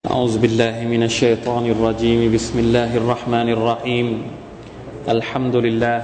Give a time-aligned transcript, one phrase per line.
[0.00, 2.32] أعوذ بالله من الشيطان الرجيم.
[2.32, 4.08] بسم الله الرحمن الرحيم.
[5.04, 6.00] الحمد لله.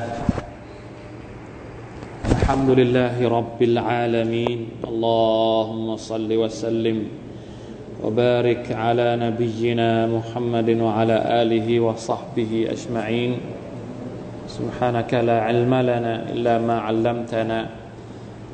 [2.29, 4.85] الحمد لله رب العالمين.
[4.85, 7.09] اللهم صل وسلم
[8.05, 13.33] وبارك على نبينا محمد وعلى آله وصحبه أجمعين.
[14.45, 17.67] سبحانك لا علم لنا إلا ما علمتنا.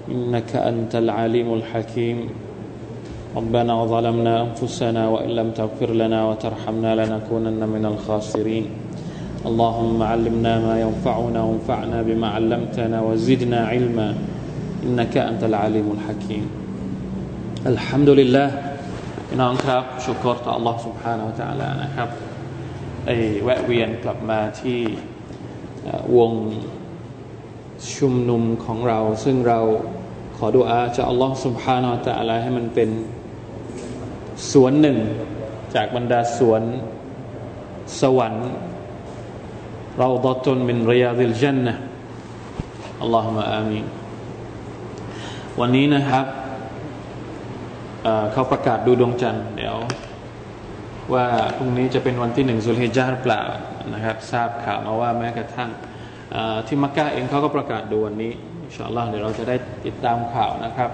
[0.06, 2.18] إنك أنت العليم الحكيم.
[3.35, 8.65] ربنا ظلمنا أنفسنا وإن لم تغفر لنا وترحمنا لنكونن من الخاسرين
[9.45, 14.15] اللهم علمنا ما ينفعنا وانفعنا بما علمتنا وزدنا علما
[14.85, 16.45] إنك أنت العليم الحكيم
[17.73, 18.49] الحمد لله
[19.29, 22.09] พี่น้องครับชุกรต่อ Allah سبحانه และ تعالى นะครับ
[23.05, 24.79] ไอ้แวะเวียนกลับมาที่
[26.17, 26.33] วง
[27.95, 29.59] ชุมนุมของเรา ซึ่งเรา
[30.37, 32.89] ขอดุอาจาก Allah سبحانه และ تعالى ให้มันเป็น
[34.50, 34.98] สวนหนึ่ง
[35.74, 36.62] จากบรรดาสวน
[38.00, 38.50] สวรรค์
[39.98, 41.74] เราดตุนมินริยาดิลจันนะ
[43.00, 43.80] อัลลอฮฺมะอามี
[45.60, 46.26] วันนี้นะครับ
[48.32, 49.76] เขาประกาศดูดวงจันทร์เดี๋ยว
[51.14, 51.26] ว่า
[51.56, 53.42] พรุ่งนี้จะเป็นวันที่หนึ่งสุลฮิจาร์เปล่า
[53.94, 55.70] นะครับ ทราบข่าวมาว่าแม้กระทั่ง
[56.66, 58.32] ที่มักกะเองเขาก็ประกาศดูวันนี้
[58.62, 60.90] อินชาอัลลอฮ์เดี๋ยวเราจะได้ติดตามข่าวนะครับ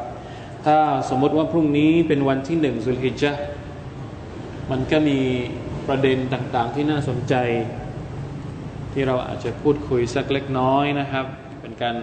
[0.66, 0.78] ถ้า
[1.10, 3.32] สมมติว่าพรุ่งนี้เป็นวันที่หนึ่งสุลฮิจจะ
[4.70, 5.18] มันก็มี
[5.88, 7.34] ประเด็นต่างๆ ที่น่าสนใจ
[8.92, 11.26] ที่เราอาจจะพูดคุยสักเล็กน้อยนะครับ
[11.60, 11.96] เป็นการ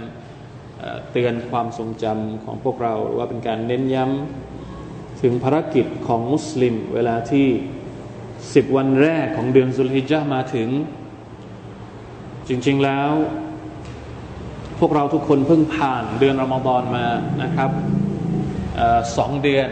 [1.12, 7.48] เตือนความทรงจำของพวกเราหรือว่าเป็นการเน้นย้ำถึงภารกิจของมุสลิม เวลาที่
[8.54, 10.70] สิบวันแรกของเดือนสุลฮิจจะมาถึง
[12.48, 13.12] จริง ๆแล้ว
[14.80, 17.06] พวกเราทุกคนเพิ่งผ่านเดือนรอมฎอนมา
[17.44, 17.72] นะครับ
[19.18, 19.70] สองเดือน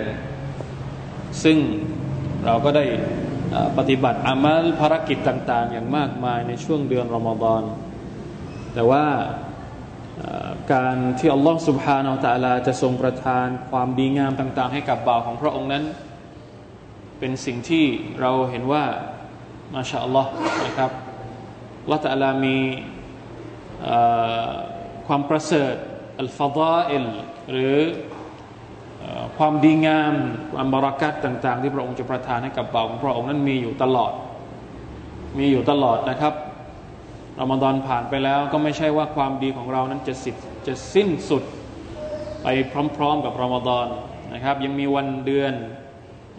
[1.43, 1.57] ซึ่ง
[2.45, 2.85] เราก็ได้
[3.77, 7.63] ปฏิบัติอามัลภารกิจต่าง ๆ อย่างมากมายในช่วงเดือนรอมฎอน
[8.73, 9.05] แต่ว่า
[10.73, 15.83] การที่อัลลอฮฺสุบฮานาอัลตะลาจะทรงประทานความดีงามต่าง ๆ ให้กับบ่าวของพระองค์นั้น
[17.19, 17.85] เป็นสิ่งที่
[18.21, 18.85] เราเห็นว่า
[19.73, 20.31] มาชาอัลลอฮ์
[20.65, 20.91] นะครับ
[21.91, 22.57] ละตะลามี
[25.07, 25.75] ความประเสริฐ
[26.21, 27.05] อัลฟาดาอิล
[27.51, 27.77] หรือ
[29.37, 30.13] ความดีงาม
[30.53, 34.13] ความบรากัตต่าง ๆ ที่พระองค์จะประทานให้กับบ่าของพระองค์นั้นมีอยู่ตลอด
[35.39, 36.33] มีอยู่ตลอดนะครับ
[37.41, 40.31] รอมฎอนผ่านไปแล้วก็ไม่ใช่ว่าความดีของเรานั้นจะสิ
[40.67, 41.43] จะสิ้นสุด
[42.43, 42.47] ไป
[42.97, 43.87] พร้อม ๆ กับรอมฎอน
[44.33, 45.53] นะครับ ยังมีวันเดือน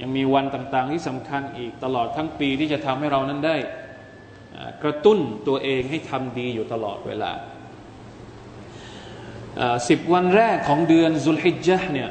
[0.00, 3.56] ยังมีวันต่างๆ ที่สำคัญอีกตลอดทั้งปีที่จะทำให้เรานั้นได้
[4.82, 7.32] กระตุ้นตัวเองให้ทำดีอยู่ตลอดเวลา
[9.88, 12.10] สิบวันแรกของเดือนซุลฮิจญะเนี่ย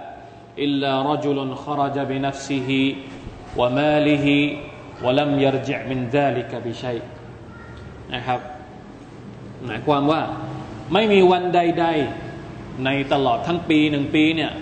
[0.58, 2.70] إلا رجل خرج بنفسه
[3.56, 4.26] وماله
[5.04, 7.04] ولم يرجع من ذلك بشيء
[8.14, 8.40] นะครับ
[9.64, 10.20] หมายความว่า
[10.92, 14.52] ไม่มีวันใดๆในตลอดทั้งปีหนึ่งปีเนี่ย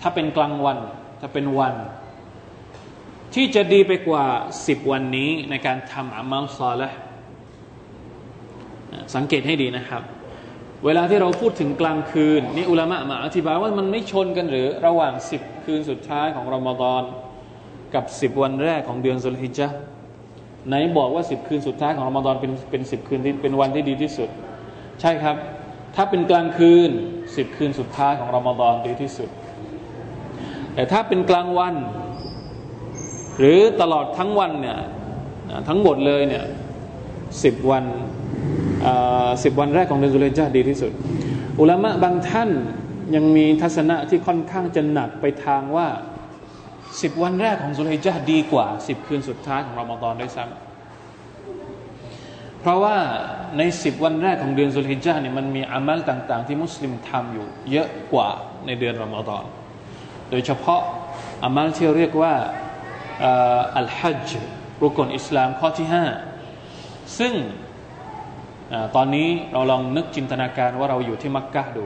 [0.00, 0.78] ถ้าเป็นกลางวัน
[1.20, 1.74] ถ้าเป็นวัน
[3.34, 4.24] ที่จะดีไปกว่า
[4.66, 6.88] สิบวันนี้ในการทำอามัลซอละ
[9.14, 10.02] สังเกตให้ดีนะครับ
[10.85, 17.03] เวลาที่เราพูดถึงกลางคืนนี่อุลามะมาอธิบายว่ามันไม่ชนกันหรือระหว่างสิบคืนสุดท้ายของรอมฎอน
[17.95, 19.67] กับสิบวันแรกของเดือนสุลฮิจจะ
[20.67, 24.29] ไหนบอกว่าสิบคืนสุดท้ายของรอมฎอนเป็นเป็นสิบคืนที่เป็นวันที่ดีที่สุด
[25.01, 25.35] ใช่ครับ
[25.95, 26.89] ถ้าเป็นกลางคืน
[27.35, 29.29] สิบคืนสุดท้ายของรอมฎอนดีที่สุด
[30.73, 31.75] แต่ถ้าเป็นกลางวัน
[33.39, 34.79] หรือตลอดทั้งวันเนี่ย
[35.67, 36.45] ทั้งหมดเลยเนี่ย
[37.43, 37.83] สิบวัน
[39.43, 40.91] สิบวันแรกของเดือนสุลจาดีที่สุด
[41.59, 42.49] อุลามะบางท่าน
[43.15, 45.87] ยังมีทัศนะที่ค่อนข้างจะหนักไปทางว่า
[47.01, 50.51] สิบวันแรกของสุลจาดีกว่าสิบคืนสุดท้ายของรอมฎอนด้วยซ้ำ
[52.59, 52.97] เพราะว่า
[53.57, 58.29] ในสิบวันแรกของเดือนสุลฮิจาเนี่ยมันมีอามัลต่าง ๆ ที่มุสลิมทำอยู่ เยอะกว่า
[58.65, 59.43] ในเดือนรอมฎอน
[60.29, 60.81] โดยเฉพาะ
[61.43, 62.33] อามัลที่เรียกว่า
[63.77, 64.29] อัลฮัจ
[64.83, 66.05] รุกลอิสลามข้อที่ห้า
[67.19, 67.33] ซึ่ง
[68.95, 71.85] ตอนนี้เราลองนึกจินตนาการว่าเราอยู่ที่มักกะดู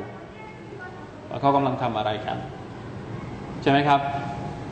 [1.30, 2.38] ว่าเขากำลังทำอะไรกัน
[3.62, 4.00] ใช่ไหมครับ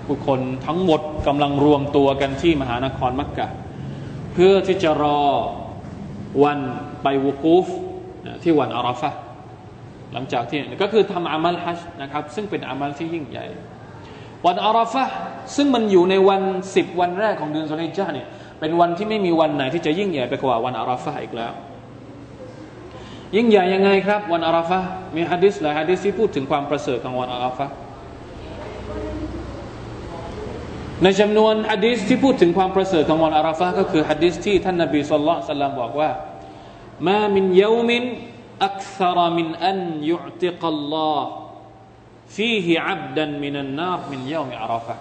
[0.08, 3.48] ผู้คนทั้งหมดกำลังรวมตัวกันที่มหานครมักกะ
[4.34, 5.22] เพื่อที่จะรอ
[6.44, 6.60] วัน
[7.04, 7.66] ไปวุกูฟ
[8.44, 9.12] ที่วันอาราฟะ
[10.14, 13.46] หลังจากที่ก็คือทำอามัลฮัจนะครับ ซึ่งเป็นอามัลที่ยิ่งใหญ่
[14.46, 15.04] วันอาราฟะ
[15.56, 16.42] ซึ่งมันอยู่ในวัน
[16.76, 18.28] สิบวันแรกของเดือนสุนิจาเนี่ย
[18.60, 21.54] เป็นวันที่ไม่มีวันไหนที่จะยิ่งใหญ่ไปกว่าวันอาราฟะอีกแล้ว
[23.37, 24.81] ยิ่งใหญ่ยังไงครับ วันอาราฟะ
[25.15, 27.67] มีฮะดิษหลายฮะดิษที่พูดถึงความประเสริฐของวันอาราฟะ
[31.03, 36.11] ในจำนวนฮะดิษที่พูดถึงความประเสริฐของวันอาราฟะก็คือฮะดิษที่ท่านนบีสุลต่านบอกว่า
[37.09, 38.05] มามินยามิน
[38.67, 39.81] อักษรมินอัน
[40.11, 41.31] ยุติกัลลอฮ์
[42.37, 44.97] فيه عبدا من النار من يوم عرفه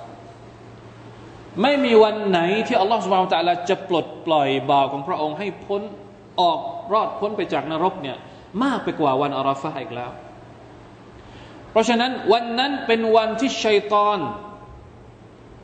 [1.62, 5.82] ไม่มีวันไหนที่อัลลอฮฺสุบฮานตะลาจะปลดปล่อยบ่าวของพระองค์ให้พ้น
[6.42, 6.60] ออก
[6.93, 8.17] รอดพ้นไปจากนรกเนี่ย
[8.63, 10.11] มากไปกว่าวันอาราฟะอีกแล้ว
[11.71, 14.19] เพราะฉะนั้นวันนั้นเป็นวันที่ชัยตอน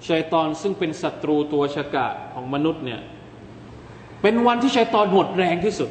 [0.08, 3.00] ชัยตอนซึ่งเป็นศัตรูตัวฉกาจของมนุษย์เนี่ย
[4.22, 5.90] เป็นวันที่ชัยตอนหมดแรงที่สุด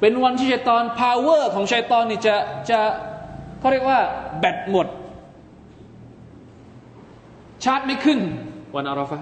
[0.00, 2.34] เป็นวันที่ชัยตอน power ของชัยตอนนี่จะ
[2.70, 2.80] จะ
[3.58, 4.00] เขาเรียกว่า
[4.38, 4.86] แบตหมด
[7.64, 8.18] ชาร์จไม่ขึ้น
[8.76, 9.18] วันอาราฟะ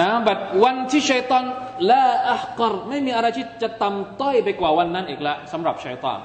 [0.00, 1.44] นะบัดวันที่ชัยตอน
[1.90, 6.20] ولا أحقرไม่มีอะไรที่จะต่ำต้อยไปกว่าวันนั้นอีกละสำหรับชัยตอน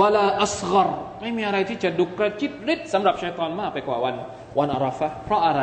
[0.00, 0.88] ولا أصغر
[1.20, 4.14] ไม่มีอะไรที่จะดูกระจิริดสำหรับชัยตอนมากไปกว่าวัน
[4.58, 5.62] วันอาราฟะเพราะอะไร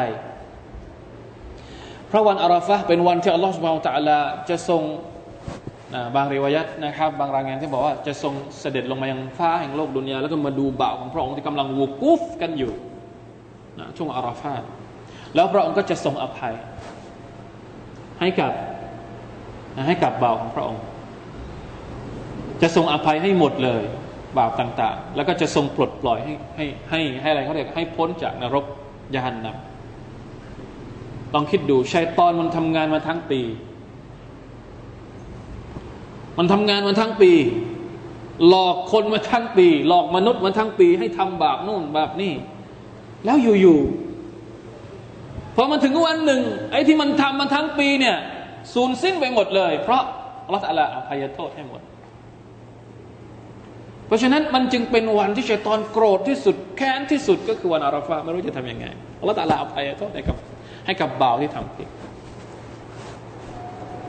[2.08, 4.20] เพราะวันอาราฟะเป็นวันที่อัลลอฮฺสุบานตะลา
[4.50, 4.82] จะทรง
[5.94, 12.72] นะบางริวายัตนะครับ บางรายงานที่บอกว่าจะทรงเสด็จลงมายังฟ้าแห่งโลกดุนยาแล้วก็มาดูบ่าวของพระองค์ที่กำลังวูกุฟกันอยู่
[13.80, 14.56] นะช่วงอาราฟา
[15.36, 16.54] แล้วพระองค์ก็จะทรงอภัย
[18.20, 18.52] ให้กับ
[19.88, 20.84] ให้กับบ่าวของพระองค์
[22.62, 23.84] จะทรงอภัยให้หมดเลย
[24.38, 28.66] บาปต่าง ๆ แล้วก็จะทรงปลดปล่อยให้ให้ให้ให้อะไรเขาเรียกให้พ้นจากนรก
[29.16, 33.42] ยานนำลองคิดดูชัยตอนมันทำงานมาทั้งปี
[36.38, 37.32] มันทำงานมาทั้งปี
[38.48, 42.34] หลอกคนมาทั้งปี หลอกมนุษย์มาทั้งปี ให้ทำบาปนู่นบาปนี่
[43.26, 44.11] แล้วอยู่ๆ
[45.56, 48.18] พอมาถึงวันหนึ่งไอ้ที่มันทำมาทั้งปีเนี่ย
[48.74, 50.04] สูญสิ้นไปหมดเลย เพราะ
[50.46, 51.82] อัลลอฮฺอภัยโทษให้หมด
[54.08, 58.86] เพราะฉะนั้นมันจึงเป็นวันที่ชัยตอนโกรธที่สุดแค้นที่สุดก็คือวันอาราฟาไม่รู้จะทํำยังไง
[59.20, 60.38] อัลลอฮฺตะลาอภัยโทษให้กับ
[60.86, 61.88] ให้กับบ่าวที่ทำผิด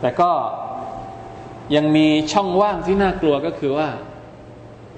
[0.00, 0.30] แต่ก็
[1.76, 3.88] ยังมีช่องว่างที่น่ากลัวก็คือว่า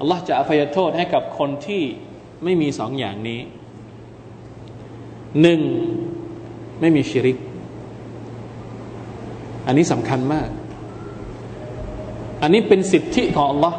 [0.01, 1.83] อัลลอฮฺจะอภัยโทษให้กับคนที่
[2.45, 3.41] ไม่มีสองอย่างนี้
[5.43, 5.61] หนึ่ง
[6.81, 7.37] ไม่มีชิริก
[9.67, 10.49] อันนี้สำคัญมาก
[12.43, 13.79] อันนี้เป็นสิทธิของอัลลอฮ์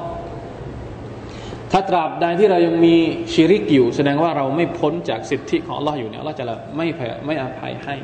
[1.72, 2.96] ถ้าตราบใดที่เรายังมี
[3.34, 6.46] ชิริกอยู่ แสดงว่าเราไม่พ้นจากสิทธิของอัลลอฮ์อยู่เนี่ยอัลลอฮ์จะ
[6.78, 6.88] ไม่
[7.26, 7.96] ไม่อภัยให้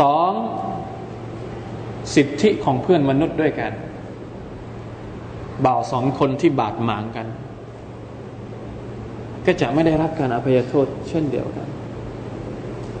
[0.00, 0.32] สอง
[2.14, 3.72] สิทธิของเพื่อนมนุษย์ด้วยกัน
[5.64, 7.26] บ่าวสองคนที่บาดหมางกัน
[9.46, 11.68] ก็จะไม่ได้รับการอภัยโทษเช่นเดียวกัน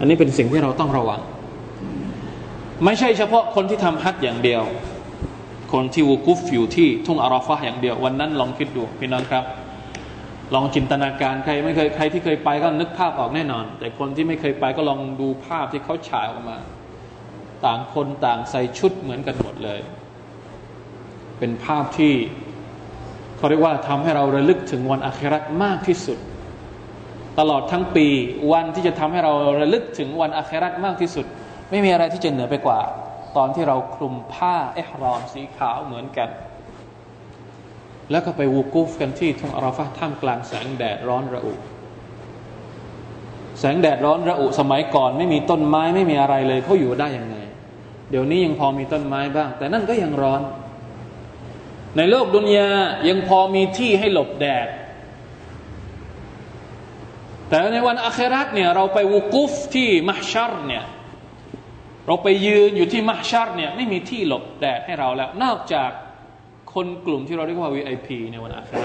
[0.00, 1.20] อันนี้เป็นสิ่งที่เราต้องระวัง
[2.84, 4.62] ไม่ใช่เฉพาะคนที่ทำฮัจอย่างเดียว
[5.72, 9.44] คนที่วูกุฟอยู่ที่ทุ่งอาราฟะอย่างเดียว วันนั้นลองคิดดูพี่น้องครับ
[10.54, 16.58] ลองจินตนาการใครไม่เคยใครที่เคยไปก็นึกภาพออกแน่นอน แต่คนที่ไม่เคยไปก็ลองดูภาพที่เขาฉายออกมา
[17.64, 19.80] ต่างคนต่างใส่ชุดเหมือนกันหมดเลย
[21.38, 22.14] เป็นภาพที่
[23.36, 26.18] เขาเรียกว่าทำให้เราระลึกถึงวันอาครามากที่สุด
[27.40, 28.06] ตลอดทั้งปี
[28.52, 31.26] วันที่จะทำให้เราระลึกถึงวันอาครามากที่สุด
[31.70, 32.80] ไม่มีอะไรที่จะเหนือไปกว่า
[33.36, 36.28] ตอนที่เราคลุมผ้าเอฮรอมสีขาวเหมือนกัน
[38.10, 41.52] แล้วก็ไปวูกูฟกันที่ทุ่งอาราฟะท่ามกลางแสงแดดร้อนระอุ
[43.58, 47.36] แสงแดดร้อนระอุสมัยก่อนไม่มีต้นไม้ไม่มีอะไรเลยเขาอยู่ได้ยังไง
[48.10, 50.40] เดี๋ยวนี้ยังพอมีต้นไม้บ้าง แต่นั่นก็ยังร้อน
[51.96, 52.68] ในโลกดุนยา
[53.08, 54.68] ยังพอมีที่ให้หลบแดด
[57.50, 60.84] แต่ในวันอัคราตเนี่ยเราไปวูกูฟที่มัชชัรเนี่ย
[62.06, 65.90] เราไปยืนอยู่ที่มัชชัรเนี่ยไม่มีที่หลบแดดให้เราแล้ว นอกจาก
[66.74, 68.84] คนกลุ่มที่เราเรียกว่า VIP ในวันอาครา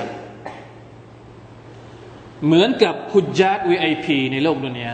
[2.46, 4.94] เหมือนกับฮุจญาต VIP ในโลกดุนยา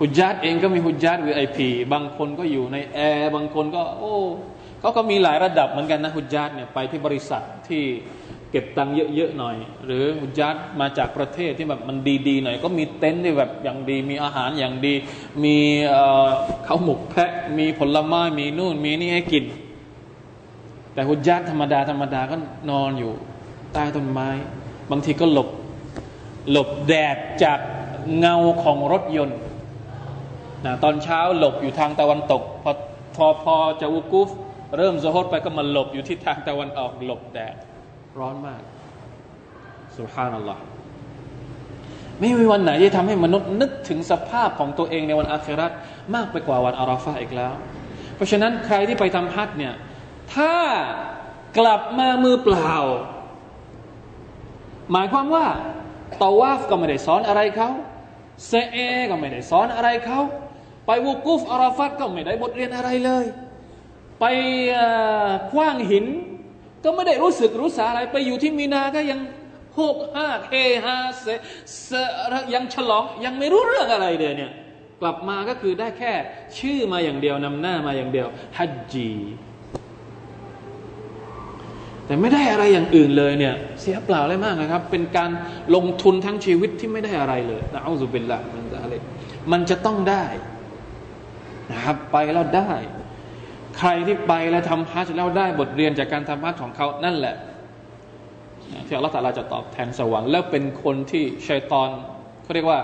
[0.00, 1.58] ฮุจญาตเองก็มีฮุจญาต VIP
[1.92, 4.16] บางคนก็อยู่ในแอร์บางคนก็ โอ้
[4.80, 7.84] เขาก็มีหลายระดับเหมือนกันนะฮุจญาตเนี่ยไปที่บริษัทที่
[8.50, 10.04] เก็บตังค์เยอะๆหน่อย หรือ
[10.38, 11.96] ยัดมาจากประเทศที่แบบมัน
[12.28, 14.94] ดีๆหน่อย ก็มีเต็นท์ที่แบบอย่างดี มีอาหารอย่างดี
[15.44, 15.56] มี
[16.66, 19.44] ข้าวหมกแพะ มีผลไม้มีนู่น มีนี่ให้กิน
[20.94, 22.36] แต่หุยัดธรรมดาธรรมดาก็
[22.70, 23.12] นอนอยู่
[23.72, 24.28] ใต้ต้นไม้
[24.90, 25.48] บางทีก็หลบ
[26.50, 27.58] หลบแดดจาก
[28.18, 29.38] เงาของรถยนต์
[30.64, 32.72] นะตอนเช้าหลบอยู่ทางตะวันตก พอ
[33.16, 34.28] พอพอจะวุกุฟ
[34.76, 37.54] เริ่มโซฮดไปก็มาหลบอยู่ที่ทางตะวันออกหลบแดด
[38.18, 38.60] ร้อนมาก
[39.98, 40.62] สุภานัลลอฮ์
[42.18, 45.72] ไม่มีวันไหนที่ทำให้มนุษย์นึกถึงสภาพของตัวเองในวันอาคราต
[46.14, 47.52] มากไปกว่าวันอาราฟาอีกแล้ว
[48.14, 49.74] เพราะฉะนั้นใครที่ไปทำฮัจเนี่ย
[50.34, 50.54] ถ้า
[51.58, 52.74] กลับมามือเปล่า
[54.92, 55.46] หมายความว่า
[56.22, 57.70] ตาวาฟก็ไม่ได้สอนอะไรเขา
[58.46, 58.76] เซเอ
[59.10, 60.20] ก็ไม่ได้สอนอะไรเขา
[60.86, 63.24] ไปวูกุฟอาราฟัตก็ไม่ได้บทเรียนอะไรเลย
[64.20, 64.24] ไป
[65.50, 66.06] คว้างหิน
[66.84, 69.20] ก็ไม่ได้รู้สึกรู้สาอะไร ไปอยู่ที่มีนาก็ยัง
[69.74, 70.52] โฮกฮาเฮ
[70.84, 71.90] ฮาเส
[72.54, 74.52] ยังฉลองยังไม่รู้เรื่องอะไรเลยเนี่ย
[75.00, 76.12] กลับมาก็คือได้แค่
[76.58, 78.26] ชื่อมาอย่างเดียวนำหน้ามาอย่างเดียว
[78.58, 79.10] ฮัจจี
[82.06, 85.30] แต่ไม่ได้อะไรอย่างอื่นเลยเนี่ย เสียเปล่าเลยมากนะครับ เป็นการ
[85.74, 88.94] ลงทุนทั้งชีวิตที่ไม่ได้อะไรเลยนะอัลลอฮฺเป็นละมันจะอะไร
[89.52, 90.24] มันจะต้องได้
[91.70, 92.72] นะครับไปแล้วได้
[93.80, 97.34] ใครที่ไปแล้วทำฮัจแล้วได้บทเรียนจากการทำฮัจของเขานั่นแหละ
[98.86, 101.88] ที่อัลลอฮฺตาลาจะตอบแทนสวรรค์แล้วเป็นคนที่ชัยตอน
[102.42, 102.80] เขาเรียกว่า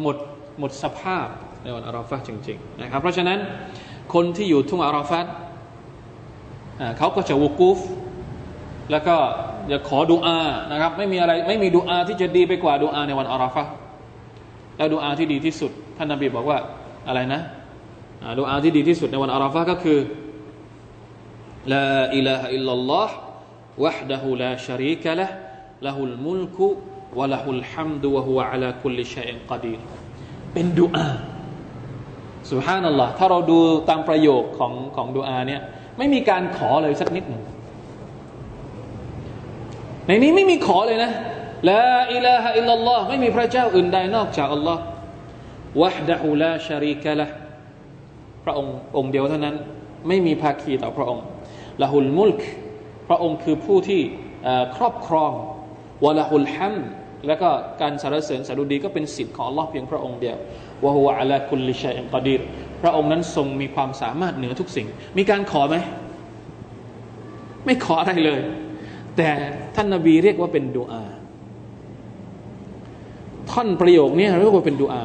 [0.00, 0.16] หมด
[0.58, 1.26] หมดสภาพ
[1.62, 3.38] ในวันอาราฟะจริงๆนะครับเพราะฉะนั้น
[4.14, 5.20] คนที่อยู่ทุ่งอาราฟะ
[6.98, 7.78] เขาก็จะวุกูฟ
[8.90, 9.16] แล้วก็
[9.68, 10.40] อยาขอดุอา
[10.72, 13.64] นะครับไม่มีอะไรไม่มีดุอาที่จะดีไปกว่าดุอาในวันอาราฟะ
[14.76, 16.58] แล้วดุอาที่ดีที่สุด ท่านนบีบอกว่า
[17.08, 17.40] อะไรนะ
[18.40, 19.98] ดุอาที่ดีที่สุดในวันอาราฟะก็คือ
[21.72, 23.14] ลาอิลาฮะอิลลัลลอฮ์
[23.84, 25.26] วะฮ์ดะฮูลาชารีกะละ
[25.86, 26.66] ละฮุลมุลกุ
[27.18, 29.80] วะละฮุลฮัมดุวะฮุวะอะลาคุลินกอดีร
[30.52, 31.08] เป็นดุอา
[32.52, 33.58] สุฮานัลลอฮ์ถ้าเราดู
[33.88, 35.60] ตามประโยคของของดุอาเนี่ย
[35.98, 37.42] ไม่มีการขอเลยสักนิดหนึ่ง
[40.06, 41.10] ในนี้ไม่มีขอเลยนะ
[41.70, 44.82] ลาอิลาฮะอิลลอฮ์ไม่มีพระเจ้าอื่นใดนอกจากอัลลอฮ์
[45.80, 47.26] วะฮดะฮุลาชารีกะละ
[48.44, 49.56] พระองค์องค์เดียวเท่านั้น
[50.08, 51.24] ไม่มีภาคีต่อพระองค์
[51.82, 52.40] ละหุลมุลก
[53.08, 54.00] พระองค์คือผู้ที่
[54.76, 55.32] ครอบครอง
[56.04, 56.76] วะละหุลฮัม
[57.26, 57.48] แล้วก็
[57.80, 60.36] การสรรเสริญสดุดีก็เป็นสิทธิ์ของ Allah เพียงพระองค์เดียว
[60.84, 62.40] วะฮุวะอัลาคุลิชัยอันกอดีร
[62.82, 64.86] พระองค์นั้นทรงมีความสามารถเหนือทุกสิ่ง
[65.18, 65.76] มีการขอไหม
[67.64, 68.40] ไม่ขออะไรเลย
[69.16, 69.28] แต่
[69.74, 71.02] ท่านนาบีเรียกว่าเป็นดูอา
[73.50, 75.04] ท่อนประโยคนี้เรียกว่าเป็นดูอา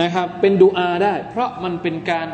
[0.00, 2.28] นะครับ เป็นดูอาได้ เพราะมันเป็นการ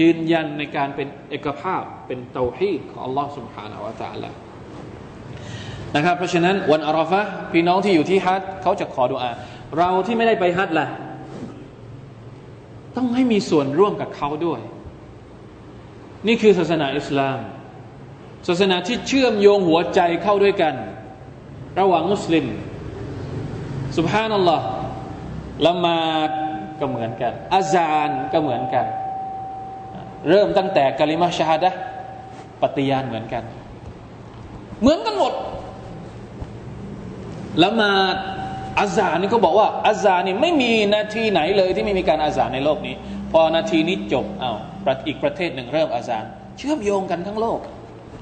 [0.00, 4.30] ยืนยันในการเป็นเอกภาพเป็นเตาฮีของ Allah سبحانه และ تعالى
[5.96, 7.20] นะครับ เพราะฉะนั้นวันอาราฟะ
[7.52, 9.30] พี่น้องที่อยู่ที่ฮัจเขาจะขอดุอา
[9.78, 10.86] เราที่ไม่ได้ไปฮัจล่ะ
[12.96, 14.60] ต้องให้มีส่วนร่วมกับเขาด้วย
[16.26, 17.38] นี่คือศาสนาอิสลาม
[18.48, 20.74] ศาสนาที่เชื่อมโยงหัวใจเข้าด้วยกัน
[21.80, 22.46] ระหว่างมุสลิม
[23.96, 24.66] สุบฮานัลลอฮ์
[25.66, 26.30] ละมาด
[26.80, 28.86] ก็เหมือนกันอาซานก็เหมือนกัน
[30.29, 31.71] เริ่มตั้งแต่กะลิมาชาดะ
[32.61, 33.43] ปฏิญาณเหมือนกัน
[34.81, 35.33] เหมือนกันหมด
[37.61, 37.91] ละมา
[38.79, 42.95] อาซานนี่เขาบอกว่าอาซานนี่ไม่มีนาทีไหนเลยที่ไม่มีการอาซานในโลกนี้
[43.31, 44.57] พอนาทีนี้จบอา้าว
[45.07, 46.23] อีกประเทศหนึ่งเริ่มอาซาน
[46.57, 47.59] เชื่อมโยงกันทั้งโลก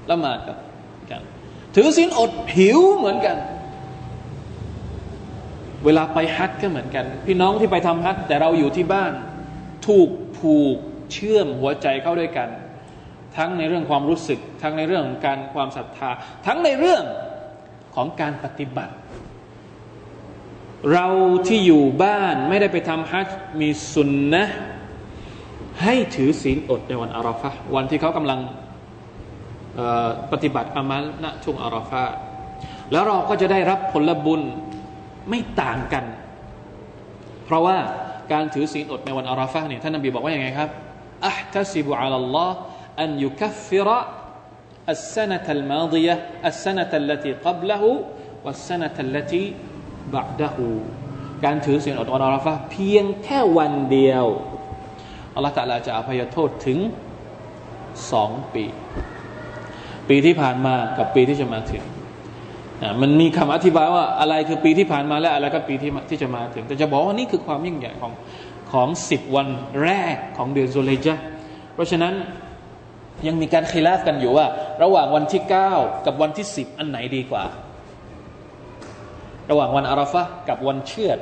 [0.09, 0.39] ละหมาด
[1.11, 1.21] กัน
[1.75, 3.37] ถือศีลอดหิวเหมือนกัน
[5.85, 9.11] เวลาไปฮัทก็เหมือนกัน พี่น้องที่ไปทำฮัทแต่เราอยู่ที่บ้าน
[9.87, 10.77] ถูกผูก
[11.13, 12.49] เชื่อมหัวใจเข้าด้วยกัน
[13.37, 16.09] ทั้งในเรื่องความรู้สึก ทั้งในเรื่องของการความศรัทธา
[16.45, 17.03] ทั้งในเรื่อง
[17.95, 18.93] ของการปฏิบัติ
[20.93, 21.07] เรา
[21.47, 23.27] ที่อยู่บ้านไม่ได้ไปทำฮัจ
[23.59, 24.43] มีสุนนะ
[25.83, 28.39] ให้ถือศีลอดในวันอาราฟะวันที่เขากำลัง
[30.31, 32.03] ปฏิบัติอามัลณช่วงอาราฟา
[32.91, 34.41] แล้วเราก็จะได้รับผลบุญ
[35.29, 36.05] ไม่ต่างกัน
[37.45, 37.77] เพราะว่า
[38.31, 40.69] การถือศีลอดในวันอาราฟาเนี่ยท่านนบีบอกว่าอย่างไงครับ
[41.27, 42.55] อัพตัซิบุอัลลอฮ์
[43.01, 43.99] อันยุคัฟฟิระ
[44.91, 46.15] อัสซนะตัลมาดียะ
[46.47, 47.77] อัสซนะตัลลตีกับละ
[48.47, 49.43] ศัสซนะตัลลตี
[50.13, 50.67] บะดะหู
[51.43, 54.25] การถือศีลอดอนอาราฟะเพียงแค่วันเดียว
[55.35, 56.79] อัลลอฮฺตะลาจะอภัยโทษถึง
[58.11, 58.65] สองปี
[60.09, 61.83] ปีที่ผ่านมากับปีที่จะมาถึง
[63.01, 68.11] มันมีคำอธิบายว่าอะไรคือปีที่ผ่านมาและอะไรก็ปีที่ที่จะมาถึง แต่จะบอกว่านี่คือความยิ่งใหญ่ของ
[68.71, 69.47] ของสิบวัน
[69.83, 71.15] แรกของเดือนโซเลจา
[71.73, 72.13] เพราะฉะนั้น
[73.27, 74.45] ยังมีการคีลาฟกันอยู่ว่า
[74.83, 75.71] ระหว่างวันที่เก้า
[76.05, 77.43] กับวันที่สิบอันไหนดีกว่า
[79.51, 81.19] ระหว่างวันอาราฟะกับวันเชือด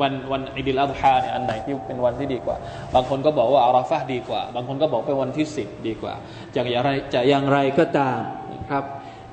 [0.00, 2.56] วันวันอิดิลอัลฮาเนี่ยอันไหนที่เป็นวันที่ดีกว่า
[2.94, 6.14] บางคนก็บอกว่าอาราฟะดีกว่า บางคนก็บอกเป็นวันที่สิบดีกว่า
[6.54, 8.18] จากอย่างไรจะอย่างไรก็ตาม
[8.52, 8.84] นะครับ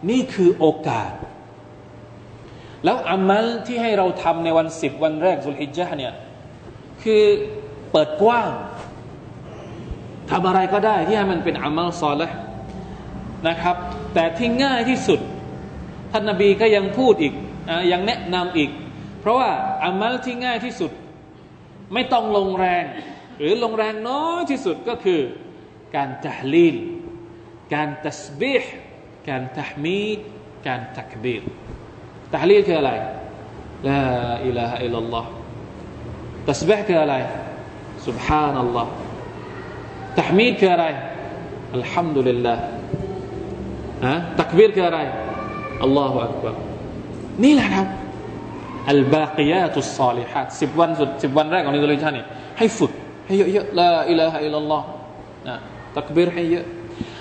[0.10, 1.12] นี่คือโอกาส
[2.86, 6.14] แล้วอามัลที่ให้เราทำในวันสิบวันแรกสุลฮิจญะเนี่ย
[7.04, 7.24] คือ
[7.92, 8.52] เปิดกว้าง
[10.32, 12.38] ทำอะไรก็ได้ที่ให้มันเป็นอามัลซอลห์
[13.48, 13.76] นะครับ
[14.14, 15.20] แต่ที่ง่ายที่สุด
[16.12, 17.34] ท่านนาบีก็ยังพูดอีก
[17.90, 18.70] อยังแนะนำอีก
[19.22, 19.50] เพราะว่า
[19.84, 20.92] อามัลที่ง่ายที่สุด
[21.94, 22.84] ไม่ต้องลงแรง
[23.38, 25.22] หรือลงแรงน้อยที่สุดก็คือ
[25.96, 26.76] การตะลีล
[27.74, 28.74] การตัสบีห์
[29.30, 30.20] การตะมีด
[30.68, 31.44] การตักบีร
[32.34, 32.92] ตะลีลคืออะไร
[33.88, 34.00] ลา
[34.46, 35.30] อิลาฮะอิลลัลลอฮ์
[36.49, 37.15] ตัสบีห์คืออะไร
[38.07, 38.87] سبحان الله
[40.21, 40.87] ตะมีดคืออะไร
[41.75, 42.63] อัลฮัมดุลิลลาห์
[44.07, 44.99] ฮะตักบีรคืออะไร
[45.83, 46.55] อัลลอฮฺอักบาร
[47.45, 47.87] นี่แหละครับ
[48.91, 52.25] อัลบากียาตุสซาลิฮัดสิบวันสุดสิบวันแรกของนิโดลิชันนี่
[52.59, 52.93] ให้ฝึก
[53.27, 54.87] ให้เยอะๆลาอิลาฮะอิลลัลลอฮ์
[55.49, 55.57] นะ
[55.99, 56.65] ตักบีรให้เยอะ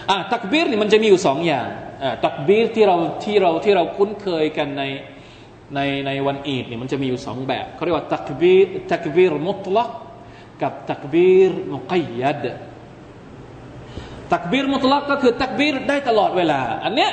[0.10, 1.67] อ่ะตักบีรนี่มันจะมีอยู่สองอย่าง
[2.03, 4.83] อ่ะตักบีรที่เราที่เราที่เราคุ้นเคยกันใน
[5.75, 9.90] ในในวันอีดเนี่ยมันจะมีอยู่สองแบบเขาเรียกว่าตักบีรตักบีรมุตลัก
[10.62, 12.44] กับตักบีรมุกัยยัด
[14.32, 17.11] ตักบีรมุตลักก็คือตักบีรได้ตลอดเวลา อันเนี้ย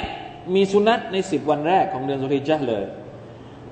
[0.56, 2.84] มีสุนนะในสิบวันแรกของเดือนซุลฮิจญะเลย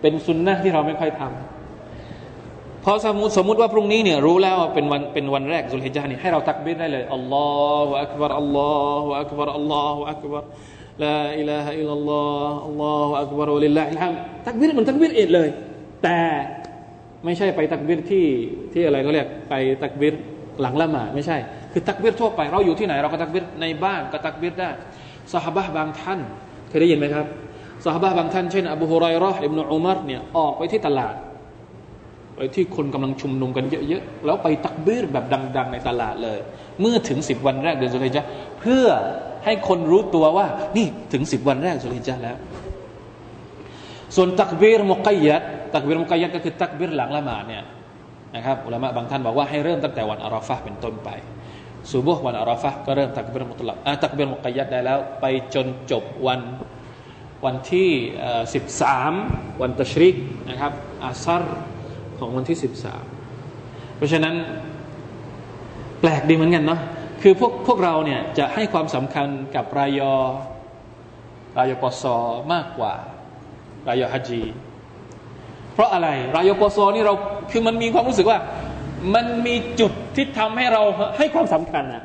[0.02, 10.44] เป็นสุนนะที่เราไม่ค่อยทำพอสมมติสมมติว่าพรุ่งนี้เนี่ยรู้แล้วว่าเป็นวันเป็นวันแรกซุลฮิจญะนี่ให้เราตักบีรได้เลยالله أكبر الله أكبر الله أكبر
[11.04, 14.14] لا إله إلا الله الله أكبر ولله الحمد
[14.48, 15.50] ตักบีรมันตักบีรเองเลย
[16.04, 16.20] แต่
[17.26, 18.26] ไม่ใช่ไปตักบีรที่
[18.74, 19.54] ที่อะไรเขาเรียกไป
[19.84, 20.14] ตักบีร
[20.62, 21.38] หลังละหมาดไม่ใช่
[21.72, 24.70] คือตักบีรทั่วไปเราอยู่ที่ไหนเราก็ตักบีรในบ้านก็ตักบีรได้
[25.34, 26.20] สหบะบางท่าน
[26.70, 27.26] เคยได้ยินไหมครับ
[27.86, 31.16] สหบะบางท่านเช่นอบูฮุไรรอห์อิบนุอุมัรเนี่ยออกไปที่ตลาด
[32.56, 35.26] ที่คนกำลังชุมนุมกันเยอะๆแล้วไปตักบีรแบบ
[35.58, 36.40] ดัง ๆ ในตลาดเลย
[36.82, 38.26] เมื่อถึงสิบวันแรกเดือนสุริยะ
[38.60, 38.86] เพื่อ
[39.46, 40.46] ให้คนรู้ตัวว่า
[40.78, 42.38] นี่ถึงสิบวันแรกสุริยะแล้ว
[44.16, 45.42] ส่วนตักบีรมุกัยยัด
[45.74, 47.64] ตักบีรมุกัยยัดก็คือตักบีรหลังละหมาดเนี่ย
[48.36, 51.10] นะครับอุลามะบางท่านบอกว่าให้เริ่มตั้งแต่วันอาราฟะเป็นต้นไป
[51.90, 56.42] สุบุห์วันอาราฟะก็เริ่มตักบีรมุตลักอ่ตักบีรมุกัยยัดได้แล้ว ไปจนจบวัน
[57.46, 57.90] วันที่
[58.54, 59.14] สิบสาม
[59.62, 60.16] วันตะชริก
[60.50, 60.72] นะครับ
[61.04, 61.44] อาซาร
[62.22, 63.06] ของวันที่สิบสาม
[63.96, 64.36] เพราะฉะนั้น
[66.00, 66.80] แปลกดีเหมือนกันเนาะ
[67.22, 70.14] คือพวกพวกเราเนี่ยจะให้ความสำคัญกับรายอ
[71.58, 72.04] รายปศ
[72.54, 72.94] มากกว่า
[73.88, 74.42] รายฮัจี
[75.74, 77.14] เพราะอะไรรายปศนี่เรา
[77.52, 78.40] คือมันมีความรู้สึกว่า
[79.16, 80.82] มันมีจุดที่ทำให้เรา
[81.18, 82.04] ให้ความสำคัญอะ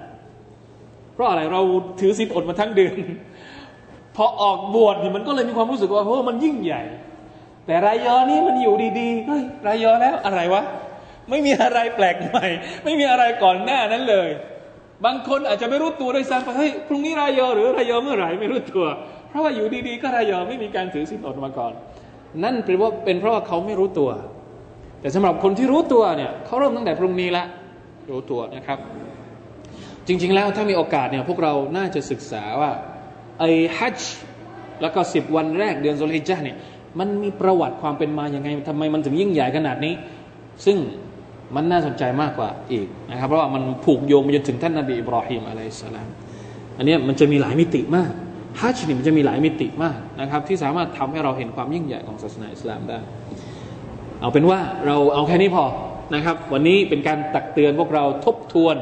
[1.14, 1.62] เพราะอะไรเรา
[2.00, 2.96] ถือศีลอดมาทั้งเดือน
[4.16, 6.82] พอออกบวชเนี่ยมันก็เลยมีความรู้สึกว่าโอ้มันยิ่งใหญ่
[7.66, 10.62] แต่รายยอนี่มันอยู่ดีๆเฮ้ยรายยอแล้วอะไรวะ
[11.30, 12.46] ไม่มีอะไรแปลกใหม่
[12.84, 14.28] ไม่มีอะไรก่อนหน้านั้นเลย
[15.04, 18.86] บางคนอาจจะไม่รู้ตัวด้วยซ้ำไปเฮ้ยพรุ่งนี้รายยอหรือรายยอเมื่อไหร่ไม่รู้ตัว
[19.28, 21.72] เพราะว่าอยู่ดีๆ ก็รายยอไม่มีการถือศีลอดมาก่อน
[22.44, 24.10] นั่นเป็นว่าเป็นเพราะว่าเขาไม่รู้ตัว
[25.00, 27.44] แต่สำหรับคนที่รู้ตัวเนี่ยเขาเริ่มตั้งแต่พรุ่งนี้ละ
[28.10, 28.78] รู้ตัวนะครับ
[30.06, 32.70] จริง ๆ แล้วถ้ามีโอกาสเนี่ยพวกเราน่าจะศึกษาว่า
[33.40, 33.98] ไอ้ฮัจ
[34.82, 36.56] แล้วก็สิบวันแรกเดือนโซลิจาเนี่ย
[36.98, 39.94] มันมีประวัติความเป็นมาอย่างไงทำไมมันถึงยิ่งใหญ่ขนาดนี้
[40.64, 40.76] ซึ่ง
[41.54, 46.08] มันน่าสนใจมากกว่าอีกนะครับเพราะว่ามันผูกโยงไปจนถึงท่านนบีอิบราฮิมอะลัยสลาม
[46.76, 48.12] อันนี้มันจะมีหลายมิติมาก
[48.60, 52.98] ฮัจนี่มันจะมีหลายมิติมากนะครับ ที่สามารถทำให้เราเห็นความยิ่งใหญ่ของศาสนาอิสลามได้
[54.20, 55.64] เอาเป็นว่าเราเอาแค่นี้พอ
[56.14, 58.76] นะครับ วันนี้เป็นการตักเตือนพวกเราทบทวน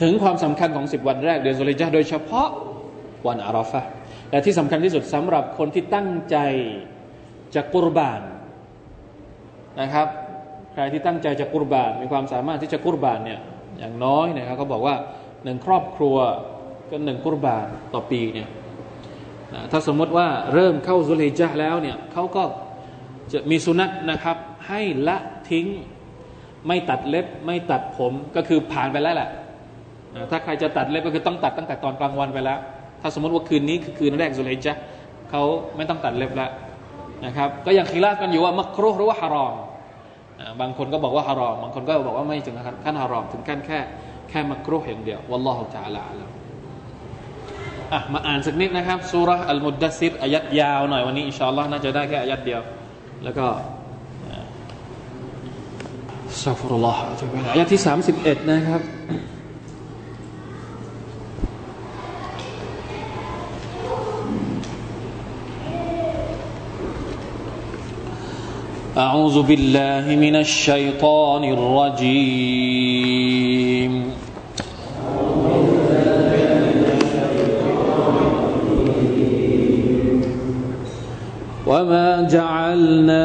[0.00, 2.48] ถึงความสำคัญของสิบวันแรกเดือนสุริยะโดยเฉพาะ
[3.26, 3.82] วันอาราฟะ
[4.32, 6.36] แต่ที่สำคัญที่สุดสำหรับคนที่ตั้งใจ
[7.54, 8.20] จะกุรบาน
[9.80, 10.08] นะครับ
[10.72, 13.40] ใครที่ตั้งใจจะกุรบาน มีความสามารถที่จะกุรบานเนี่ย
[13.78, 14.94] อย่างน้อยนะครับเขาบอกว่า
[15.44, 16.16] หนึ่งครอบครัว
[16.90, 18.48] ก็หนึ่งกุรบานต่อปีเนี่ย
[19.72, 22.42] ถ้าสมมติว่าเริ่มเข้าสุริยะแล้วเนี่ยเขาก็
[23.32, 24.36] จะมีสุนัขนะครับ
[24.68, 25.16] ให้ละ
[25.50, 25.66] ทิ้ง
[26.66, 29.28] ไม่ตัดเล็บ ไม่ตัดผมก็คือผ่านไปแล้วแหละ
[30.30, 32.58] ถ้าใครจะตัดเล็บก็คือต้องตัดตั้งแต่ตอนกลางวันไปแล้ว
[33.02, 34.72] ถ้าสมมติว่าคืนนี้คือคืนแรกสุลัยจะ
[35.30, 35.42] เขา
[35.76, 36.50] ไม่ต้องตัดเล็บแล้ว
[37.24, 39.54] นะครับ ก็ยังคีรากันอยู่ว่ามักรุหรือว่าฮารอม
[40.60, 43.78] บางคนก็บอกว่าฮารอมบางคนก็บอกว่าไม่ถึงขั้นฮารอมถึงขั้นแค่
[44.28, 46.30] แค่มักรุอย่างเดียววัลลอฮฺจาลาแล้ว
[48.12, 52.60] มาอ่านสักนิดนะครับสุรอัลมุดดัซิรอายัดยาวหน่อยวันนี้อินชาอัลลอฮ์น่าจะได้แค่อายัดเดียว
[53.24, 53.46] แล้วก็
[56.44, 57.00] สัฟรุลลอฮ์
[57.52, 58.80] อายะที่สามสิบเอ็ดนะครับ
[68.96, 72.92] أعوذ بالله من الشيطان الرجيم.
[81.66, 83.24] وما جعلنا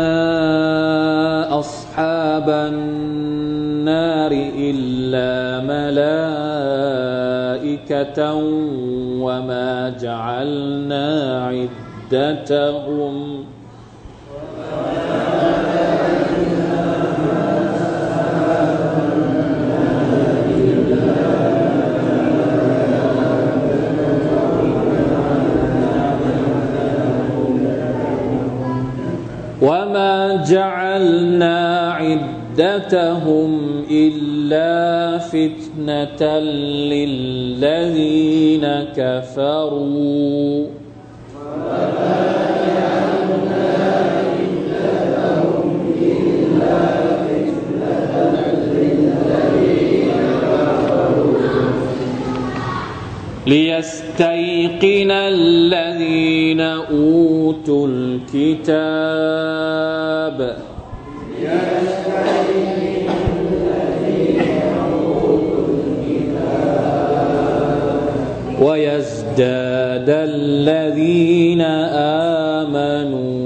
[1.59, 5.59] أصحاب النار إلا
[7.67, 8.19] ملائكة
[9.19, 11.07] وما جعلنا
[11.51, 13.45] عدتهم
[30.49, 36.39] جعلنا عدتهم إلا فتنة
[36.93, 40.65] للذين كفروا.
[53.47, 59.37] ليستيقن الذين أوتوا الكتاب.
[68.61, 71.61] ويزداد الذين
[72.61, 73.36] آمنوا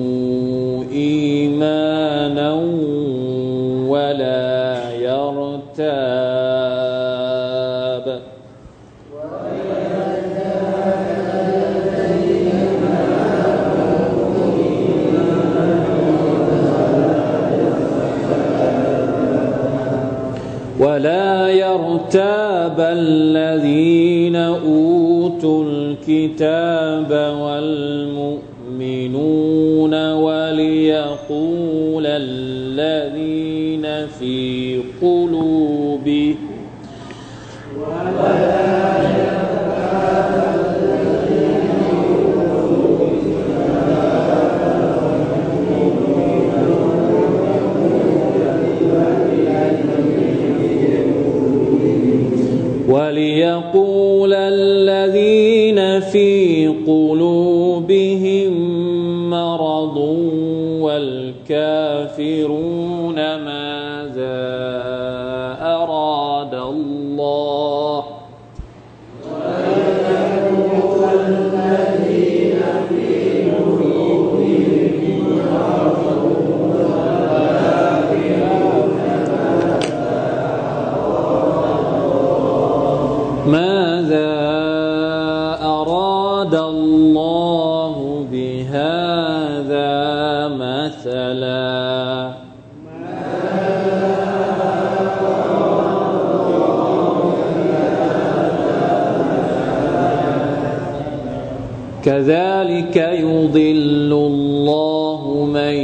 [22.15, 28.20] يرتاب الذين أوتوا الكتاب والمؤمنون
[53.51, 58.53] وليقول الذين في قلوبهم
[59.29, 59.97] مرض
[60.81, 62.15] والكافرون
[63.15, 64.60] ماذا
[103.51, 105.21] يضل الله
[105.53, 105.75] من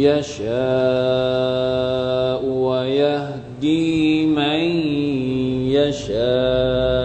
[0.00, 0.46] يشاء
[2.44, 4.60] ويهدي من
[5.76, 6.96] يشاء.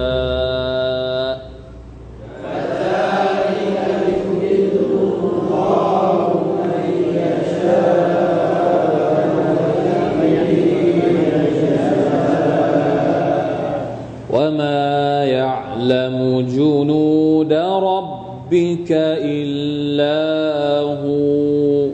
[14.32, 16.18] وما يعلم
[16.56, 19.61] جنود ربك إلا
[19.92, 21.92] الله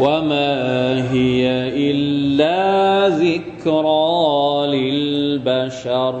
[0.00, 1.48] وما هي
[1.90, 6.14] إلا ذكرى للبشر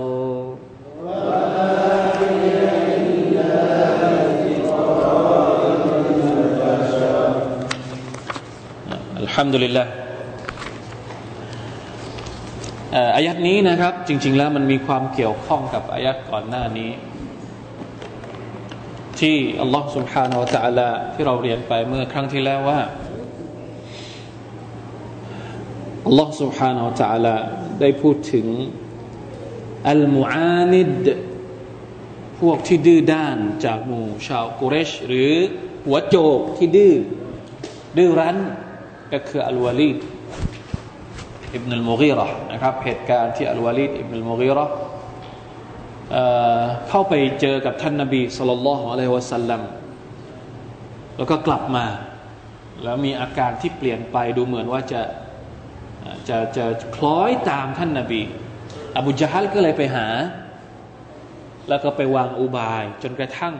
[1.06, 2.54] وما هي
[2.98, 3.54] إلا
[4.46, 5.56] ذكرى
[5.86, 7.34] للبشر
[9.22, 10.01] الحمد لله
[13.15, 16.91] อายัดนี้นะครับ จริง ๆ แล้วมันมีความเกี่ยวข้องกับอายัดก่อนหน้านี้
[19.19, 22.79] ที่อัลลอฮ์ سبحانه และ تعالى ที่เราเรียนไปเมื่อครั้งที่แล้วว่า
[26.05, 27.35] อัลลอฮ์ سبحانه และ تعالى
[27.81, 28.47] ได้พูดถึง
[29.89, 31.05] อัลมูอานิด
[32.39, 35.31] พวกที่ดื้อด้านจากหมู่ชาวกุเรช หรือ
[35.85, 36.93] หัวโจกที่ดื้อ
[37.97, 38.37] ดื้อรั้น
[39.13, 39.97] ก็คืออัลวาลีด
[41.54, 44.66] อิบนุลมุกีระนะครับเหตุการณ์ที่อัลวาลีดอิบนุลมุกีรอ
[46.88, 49.62] เข้าไปเจอกับท่านนบีสุลต่านละฮ์อะลัยฮิวะสัลลัม
[51.16, 51.86] แล้วก็กลับมา
[52.82, 55.02] แล้วมีอาการที่เปลี่ยนไปดูเหมือนว่าจะ
[56.28, 56.64] จะจะ
[56.96, 58.22] คล้อยตามท่านนาบี
[58.96, 60.06] อบูจาฮัลก็เลยไปหา
[61.68, 63.54] แล้วก็ไปวางอุบาย จนกระทั่ง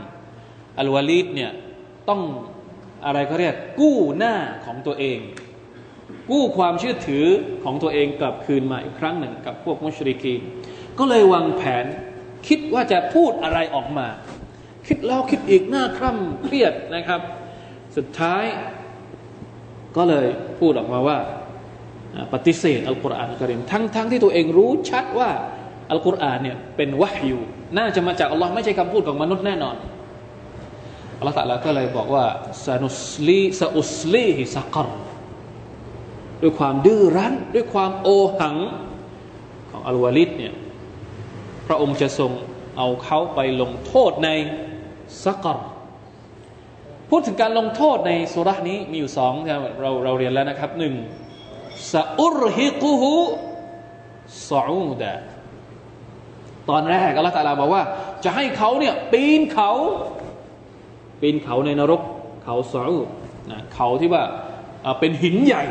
[0.79, 1.53] อัลวาลีดเนี่ย
[2.09, 2.21] ต้อง
[3.07, 5.19] อะไรเขาเรียกกู้หน้าของตัวเอง
[6.31, 7.27] กู้ความเชื่อถือ
[7.65, 10.41] ของตัวเองกลับคืนมาอีกครั้งหนึ่งกับพวกมุชริกีน
[10.99, 11.85] ก็เลยวางแผน
[12.49, 14.09] คิดว่าจะพูดอะไรออกมา
[14.87, 17.21] คิดแล้วคิดอีกหน้าคร่ำเครียดนะครับ
[17.97, 18.45] สุดท้าย
[19.97, 20.27] ก็เลย
[20.61, 21.19] พูดออกมาว่า
[22.33, 25.31] ปฏิเสธอัลกุรอานกริมทั้งทั้งที่ตัวเองรู้ชัดว่า
[25.91, 27.39] อัลกุรอานเนี่ยเป็นวะฮยู
[27.79, 29.77] น่าจะมาจากอัลลอฮ์ไม่ใช่คำพูดของมนุษย์แน่นอน
[31.19, 32.25] อัลลอฮ์ตะลาก็เลยบอกว่า
[32.67, 34.87] ซานุสลีซาอุสลีฮิสักร
[36.43, 38.09] ด้วยความดื้อรั้น ด้วยความโอ
[38.41, 38.57] หัง
[39.71, 40.55] ของอัลวาลิดเนี่ย
[41.67, 42.31] พระองค์จะทรง
[42.77, 44.31] เอาเขาไปลงโทษใน
[45.25, 45.59] สักร
[47.11, 49.33] พูดถึงการลงโทษในสุรานี้มีอยู่สอง
[49.81, 50.95] เราเราเรียนแล้วนะครับหนึ่ง
[51.93, 53.15] ซาอุรฮิกุฮุ
[54.51, 55.13] ซาอูดะ
[56.71, 57.83] ตอนแรกอัลลอฮฺตาลาบอกว่า
[58.25, 59.71] จะให้เขาเนี่ยปีนเขา
[61.21, 62.01] ปีนเขาในนรก
[62.45, 63.09] เขาซาอูด
[63.51, 64.23] นะเขาที่ว่า
[65.01, 65.65] เป็นหินใหญ่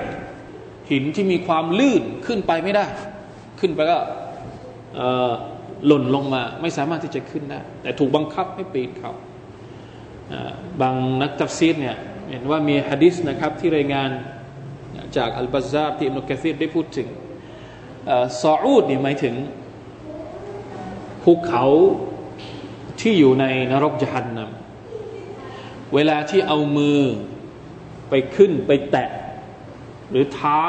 [0.92, 2.86] หินที่มีความลื่นขึ้นไปไม่ได้
[3.60, 4.00] ขึ้นไปก็
[5.88, 9.14] หล่นลงมาไม่สามารถที่จะขึ้นได้ แต่ถูกบังคับให้ปีนเขา
[10.82, 11.98] บางนักตัฟซีรเนี่ย
[12.30, 14.10] เห็นว่ามีฮะดิษนะครับที่รายงาน
[15.18, 17.08] จากอัลบัซซารที่อิบนุกะซีรได้พูดถึง
[18.42, 19.36] صعودนี่หมายถึง
[21.24, 21.64] ภูเขา
[23.00, 27.00] ที่อยู่ในนรกญะฮันนัมเวลาที่เอามือ
[28.10, 29.10] ไปขึ้นไปแตะ
[30.12, 30.66] หรือเท้า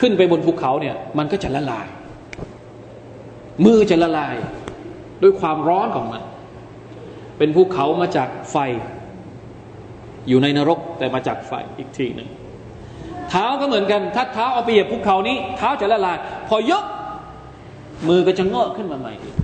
[0.00, 1.86] ขึ้นไปบนภูเขาเนี่ยมันก็จะละลาย
[3.64, 4.36] มือจะละลาย
[5.22, 6.22] ด้วยความร้อนของมัน
[7.38, 8.56] เป็นภูเขามาจากไฟ
[10.28, 12.28] อยู่ในนรกแต่มาจากไฟอีกทีหนึ่ง
[13.30, 16.16] เท้าก็เหมือนกัน ถ้าเท้าเอาไปเหยียบภูเขานี้ เท้าจะละลาย
[16.48, 16.84] พอยก
[18.08, 19.34] มือก็จะงอกขึ้นมาใหม่อีก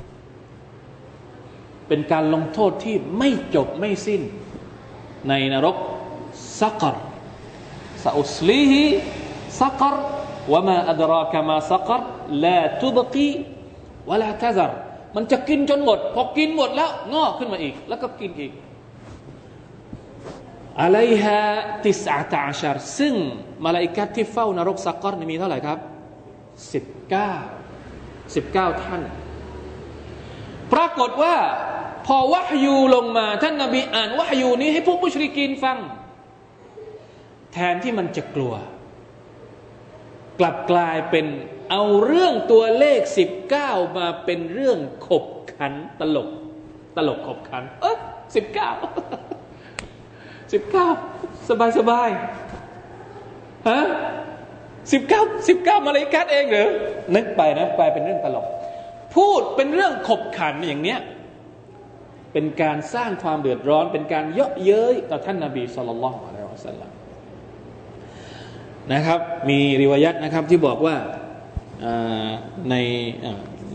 [1.89, 4.23] เป็นการลงโทษที่ไม่จบไม่สิ้น
[5.29, 5.77] ในนรก
[6.61, 6.97] ซักร
[8.05, 8.83] ซาอุสลีฮิ
[9.61, 9.95] ซักร
[10.53, 12.01] วะมาอัดรากมาซักร
[12.45, 13.31] ลาตุบกี
[14.11, 14.71] วะลาทซร
[15.17, 18.53] มันจะกินจนหมด พอกินหมดแล้วงอกขึ้นมาอีก แล้วก็กินอีก
[20.81, 21.41] อะไรฮะ
[21.85, 23.15] ติสอาตาชารซึ่ง
[23.65, 25.79] มาลาอิกัดที่เฝ้านรกซักกอรมีเท่าไหร่ครับ
[26.73, 27.33] สิบเก้า
[28.35, 29.03] สิบเก้าท่าน
[30.73, 31.35] ปรากฏว่า
[32.07, 35.79] พอวะฮยูลงมา ท่านนาบีอ่านวะฮยูนี้ให้พวกมุชริกีนฟัง
[37.59, 38.55] ทนที่มันจะกลัว
[40.39, 41.27] กลับกลายเป็น
[41.71, 46.29] เอาเรื่องตัวเลขสิบเก้ามาเป็นเรื่องขบขันตลก
[46.97, 47.97] ตลกขบขัน เออ
[48.35, 48.71] สิบเก้า
[50.53, 50.89] สิบเก้า
[51.49, 52.09] สบายสบาย
[53.69, 53.81] ฮะ
[54.93, 56.71] สิบเก้าสิบเก้ามาเลยกัดเองเหรอ
[57.15, 58.47] นึกไปนะไปเป็นเรื่องตลก
[59.15, 61.01] พูดเป็นเรื่องขบขันอย่างเนี้ย
[62.33, 66.98] เป็นการสร้างความเดือดร้อน เป็นการเยาะเย้ยต่อท่านนาบีสุลต่านละอะลัยฮิสัลลัม
[68.93, 70.97] นะครับ มีริวายัตนะครับที่บอกว่า
[72.71, 72.75] ใน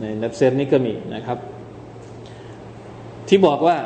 [0.01, 1.37] ในนับเซนนี้ก็มีนะครับ
[3.29, 3.77] ที่บอกว่า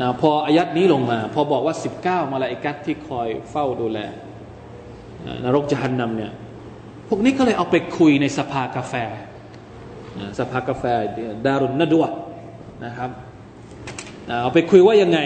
[0.00, 3.98] นะพออายัดนี้ลงมา พอบอกว่า 19 มาลาอิกัตที่คอยเฝ้าดูแล
[5.44, 6.32] นรกจะหันนำเนี่ย
[7.08, 8.94] พวกนี้ก็เลยเอาไปคุยในสภากาแฟ
[10.38, 10.84] สภากาแฟ
[11.46, 12.04] ดารุนนดว
[12.84, 13.10] นะครับ
[14.42, 15.18] เอาไปคุยว่ายังไง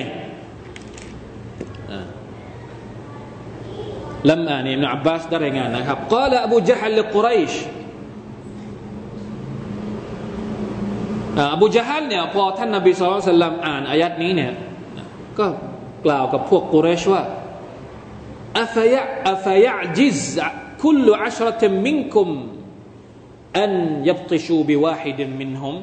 [4.31, 7.53] ลัมอานี่อิบนอับบาสได้รายงานนะครับกล่าวอบูจฮัลลิกุไรช
[11.39, 14.53] อบูจฮัลเนี่ยพอท่านนบีสุลต่านอ่านอายัดนี้เนี่ย
[15.39, 15.47] ก็
[16.07, 17.23] กล่าวกับพวกกุเรชว่า
[18.61, 20.21] อัฟยะอัฟยะจิซ
[20.83, 22.29] คุลอัชรตมินคุม
[23.61, 23.73] อัน
[24.09, 25.77] ยับติชูบิวาฮิดมินฮุม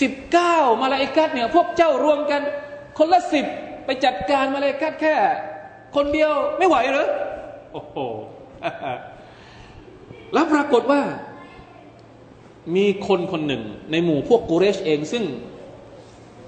[0.00, 2.42] สิบเก้ามาลาอิกัดเนี่ยพวกเจ้ารวมกัน
[2.98, 3.46] คนละสิบ
[3.84, 5.16] ไปจัดการมาลาอิกัดแค่
[5.96, 7.08] คนเดียวไม่ไหวหรือ
[7.72, 7.96] โอ้โห
[10.32, 11.00] แล้วปรากฏว่า
[12.76, 15.24] มีคนคนหนึ่ง ในหมู่พวกกุเรชเองซึ่ง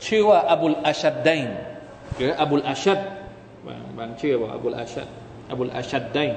[0.07, 1.49] ชื่อว่าอบุลอาชัดไดน
[2.17, 2.99] หรืออบุลอาชัด
[3.67, 5.09] บางบางชื่อว่าอบุลอาชัด
[5.51, 6.33] อบุลอาชัดไดน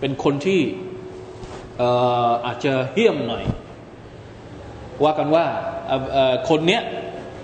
[0.00, 0.60] เป็นคนที่
[2.46, 3.44] อาจจะเฮี้ยมหน่อย
[5.04, 5.44] ว่ากันว่า
[6.48, 6.82] คนเนี้ย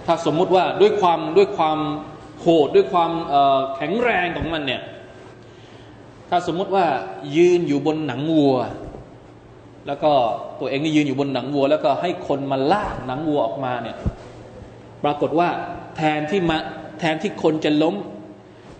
[0.06, 1.78] ถ้าสมมุติว่าด้วยความด้วยความ
[2.44, 3.10] โหดด้วยความ
[3.76, 4.82] แข็งแรงของมันเนี่ย
[6.28, 6.86] ถ้าสมมุติว่า
[7.36, 8.56] ยืนอยู่บนหนังวัว
[9.86, 10.12] แล้วก็
[10.60, 13.96] ตัวเองนี่ยืนอยู่บนหนังวัว แล้วก็ให้คนมาลากหนังวัวออกมาเนี่ย
[15.04, 15.48] ปรากฏว่า
[15.96, 16.56] แทนที่มา
[17.00, 17.94] แทนที่คนจะล้ม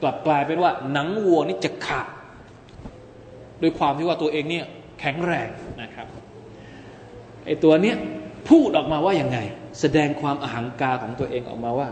[0.03, 2.07] กลับกลายเป็นว่า หนังวัวนี่จะขาด
[3.63, 4.67] ด้วยความที่ว่าตัวเองเนี่ย
[5.01, 5.49] แข็งแรง
[5.83, 6.07] นะครับ
[7.47, 7.97] ไอตัวเนี้ย
[8.49, 9.39] พูดออกมาว่าอยังไง
[9.81, 11.89] แสดงความอหังการของตัวเองออกมาว่า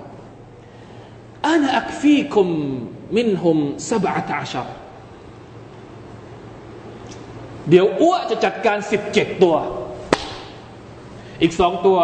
[1.47, 2.49] อานาอักฟีคุม
[3.17, 4.63] มินฮุมสบะตาชา
[7.69, 9.57] เดี๋ยวอ้วจะจัดการสิบเจ็ดตัว
[11.43, 11.99] อีกสองตัว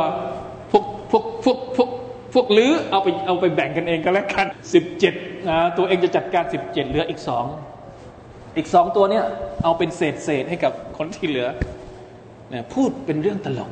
[0.70, 1.90] พวกพวกพวกพวก
[2.34, 5.14] พวกลือเอาไปเอาไปแบ่งกันเองก็แล้วกันสิบเจ็ด
[5.48, 7.44] นะตัวเองจะจัดการสิบเจ็ดเหลืออีกสอง
[8.56, 9.24] อีกสองตัวเนี่ย
[9.62, 11.48] เอาเป็นเศษเศษให้กับคนที่เหลือ
[12.50, 13.70] เนี่ยพูดเป็นเรื่องตลก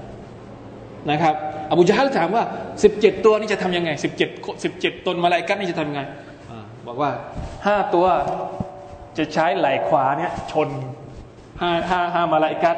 [1.11, 1.35] นะครับ
[1.71, 2.45] อบูจาฮัลถามว่า
[2.85, 3.91] 17 ตัวนี่จะทำยังไง
[4.47, 6.03] 17 17ตนมาลายกัดนี่จะทำยังไง
[6.87, 7.11] บอกว่า
[7.67, 8.07] ห้าตัว
[9.19, 10.69] จะใช้ไหล่ขวาเนี่ยชน
[11.61, 12.77] ห้าห้าห้ามาลายกัด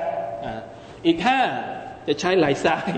[1.06, 1.40] อีกห้า
[2.06, 2.90] จะใช้ไหล่ซ้าย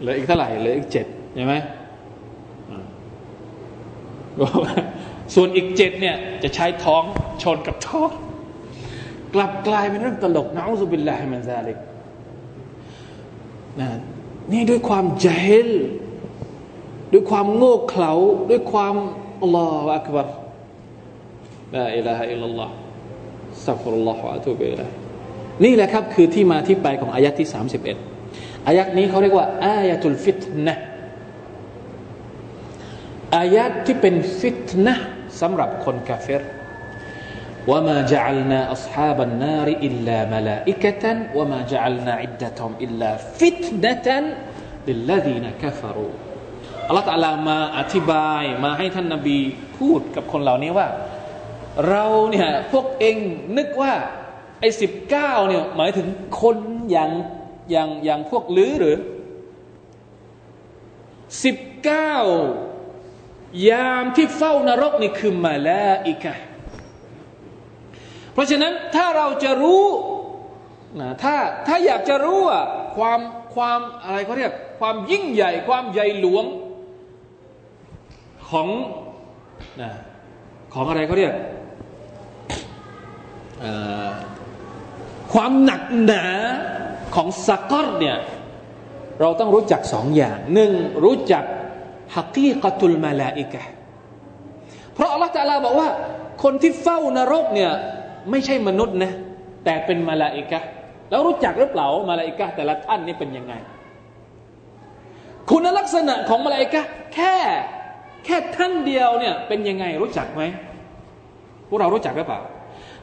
[0.00, 1.54] เหลืออีกเท่าไหร่เหลืออีกเจ็ดใช่ไหม
[5.34, 7.02] ส่วนอีกเจ็ดเนี่ยจะใช้ท้อง
[7.42, 8.10] ชนกับท้อง
[9.34, 11.76] กลับกลายเป็นเรื่องตลกنعوذ بالله من ذلك
[13.80, 13.88] นะ
[14.52, 15.68] นี่ด้วยความ جهل
[17.12, 18.12] ด้วยความโง่เขลา
[18.50, 18.94] ด้วยความ
[19.42, 20.28] الله أكبر
[21.74, 24.86] لا إله إلا الله أستغفر الله وأتوب إليه
[25.64, 27.48] นี่แหละครับคือที่มาที่ไปของอายะที่
[28.08, 30.74] 31 อายะนี้เขาเรียกว่า آية الفتنة
[33.36, 34.94] อายะที่เป็นฟิตนะ
[35.40, 36.42] สำหรับคนกาเฟร
[37.70, 46.10] وما جعلنا أصحاب النار إلا ملائكة وما جعلنا عدتهم إلا فتنة للذين كفروا
[46.88, 49.38] อัลลอฮฺตะลามาอธิบายมาให้ท่านนบี
[49.78, 50.88] พูดกับคนเหล่านี้ว่า
[51.88, 53.16] เราเนี่ยพวกเอ็ง
[53.56, 53.94] นึกว่า
[54.60, 56.06] ไอ้สิบเก้าเนี่ยหมายถึง
[56.40, 56.56] คน
[56.90, 57.10] อย่าง
[57.70, 58.98] อย่างอย่างพวกลื้อหรือ
[61.44, 62.14] สิบเก้า
[63.70, 66.34] ยามที่เฝ้านรกนี่คือมาลาอิกะ
[68.32, 69.84] เพราะฉะนั้นถ้าเราจะรู้
[71.00, 71.34] นะถ้า
[71.66, 72.60] ถ้าอยากจะรู้ว่า
[72.96, 73.20] ความ
[73.54, 76.44] ความอะไรเขาเรียกความยิ่งใหญ่ ความใหญ่หลวง
[78.50, 78.68] ของ
[79.80, 79.90] นะ
[80.74, 81.34] ของอะไรเขาเรียก
[85.32, 86.24] ความหนักหนา
[87.14, 88.16] ของสักรเนี่ย
[89.20, 90.72] เราต้องรู้จักสองอย่างหนึ่ง
[91.04, 91.44] รู้จัก
[92.16, 93.62] ฮักีกตุลมาลาอิกะ
[94.94, 95.88] เพราะอัลลอฮฺตะลาบอกว่า
[96.42, 97.72] คนที่เฝ้านรกเนี่ย
[98.30, 99.12] ไม่ใช่มนุษย์นะ
[99.64, 100.60] แต่เป็นมาลาอิกะ
[101.10, 103.54] แล้วรู้จักหรือเปล่ามาลาอิกะแต่ละท่านนี่เป็นยังไง
[105.50, 106.82] คุณลักษณะของมาลาอิกะ
[107.14, 107.34] แค่
[108.24, 110.42] แค่ท่านเดียวเนี่ยเป็นยังไงรู้จักไหม
[111.68, 112.40] พวกเรารู้จักหรือเปล่า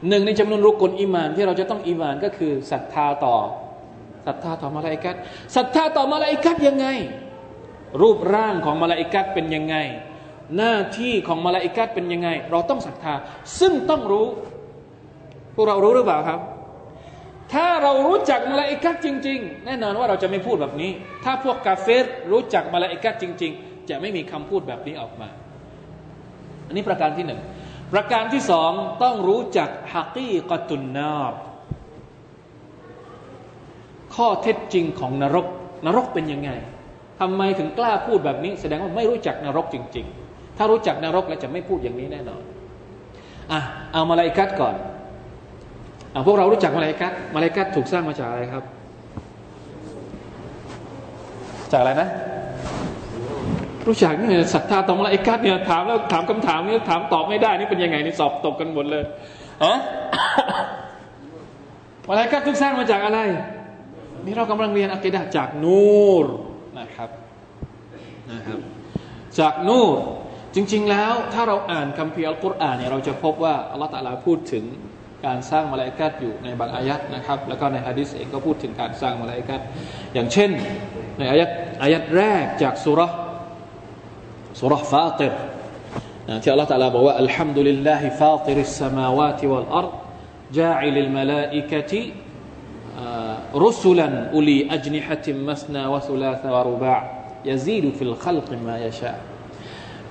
[0.07, 3.35] หนึ่งในจำนวนรุกลอิมานที่เราจะต้องอิมานก็คือศรัทธาต่อ
[4.25, 5.15] ศรัทธาต่อมาลาอิกัด
[5.55, 6.87] ศรัทธาต่อมาลาอิกัดยังไง
[8.01, 9.75] รูปร่างของมาลาอิกัดเป็นยังไง
[10.57, 13.13] หน้าที่ของมาลาอิกัดเป็นยังไง เราต้องศรัทธา
[13.59, 14.27] ซึ่งต้องรู้
[15.57, 16.39] พวกเรารู้หรือเปล่าครับ
[17.53, 20.91] ถ้าเรารู้จักมาลาอิกัดจริง ๆ แน่นอนว่าเราจะไม่พูดแบบนี้
[21.23, 25.29] ถ้าพวกกาเฟรรู้จักมาลาอิกัดจริง ๆ จะไม่มีคำพูดแบบนี้ออกมา
[26.67, 27.41] อันนี้ประการที่หนึ่ง
[27.93, 28.71] ประการที่สอง
[29.03, 31.33] ต้องรู้จักฮักีกตุนนาบ
[34.15, 35.45] ข้อเท็จจริงของนรก
[35.85, 36.51] นรกเป็นยังไง
[37.19, 42.41] ทำไมถึงกล้าพูดแบบนี้ แสดงว่าไม่รู้จักนรกจริง ๆ ถ้ารู้จักนรกแล้วจะไม่พูดอย่างนี้แน่นอน
[43.51, 43.59] อะ
[43.93, 44.75] เอามาลายกัดก่อน
[46.25, 48.63] พวกเรารู้จักมาลายกัดมาลายกัดถูกสร้างมาจากอะไรครับ
[51.71, 52.09] จากอะไรนะ
[53.87, 59.03] รู้จักเนี่ยศรัทธาต่อมาลาอิกัดเนี่ยถามแล้วถามคำถามนี้ถามตอบไม่ได้นี่เป็นยังไงนี่สอบตกกันหมดเลย
[59.63, 59.73] อ๋อ
[62.07, 63.19] มาลาอิกัดทุกสร้างมาจากอะไร
[64.25, 66.25] นี่เรากำลังเรียนอักิดะจากนูร
[66.79, 67.09] นะครับ
[68.31, 68.59] นะครับ
[69.39, 69.97] จากนูร
[70.55, 74.63] จริง ๆ แล้วถ้าเราอ่านคัมภีร์อัลกุรอานเนี่ยเราจะพบว่าอัลลอฮฺตะลาพูดถึง
[75.25, 79.61] การสร้างมาลายกัดอยู่ในบางอายัดนะครับ แล้วก็ในฮะดิษเองก็พูดถึงการสร้างมาลายกัด
[80.13, 80.51] อย่างเช่น
[81.17, 81.49] ในอายัด
[81.83, 85.33] อายัดแรกจากซูเราะซูเราะฟาฏิร
[86.41, 98.75] ที่อัลลอฮฺตาลาบอกว่าالحمد لله فاطر السماوات والأرض جاعل الملائكة رسلا أولي أجنحة مثنى وثلاث ورباع يزيد في الخلق
[98.75, 99.13] ما يشاء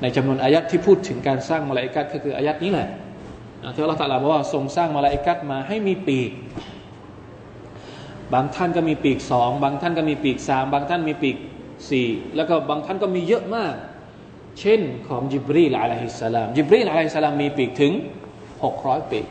[0.01, 2.89] ในจำนวนอายัดที่พูดถึงการสร้างมาลาอิกัดก็คืออายัดนี้แหละ
[3.75, 6.31] ที่อัลลอฮฺตะลาบอกว่าทรงสร้างมาลาอิกัดมาให้มีปีก
[8.33, 11.37] บางท่านก็มีปีกสองบางท่านก็มีปีกสามบางท่านมีปีก
[11.91, 13.75] สี่แล้วก็บางท่านก็มีเยอะมาก
[14.61, 17.93] เช่นของจิบรีลอะลัยฮิสสลามจิบรีลอะลัยฮิสสลามมีปีกถึง
[18.65, 19.27] หกร้อยปีก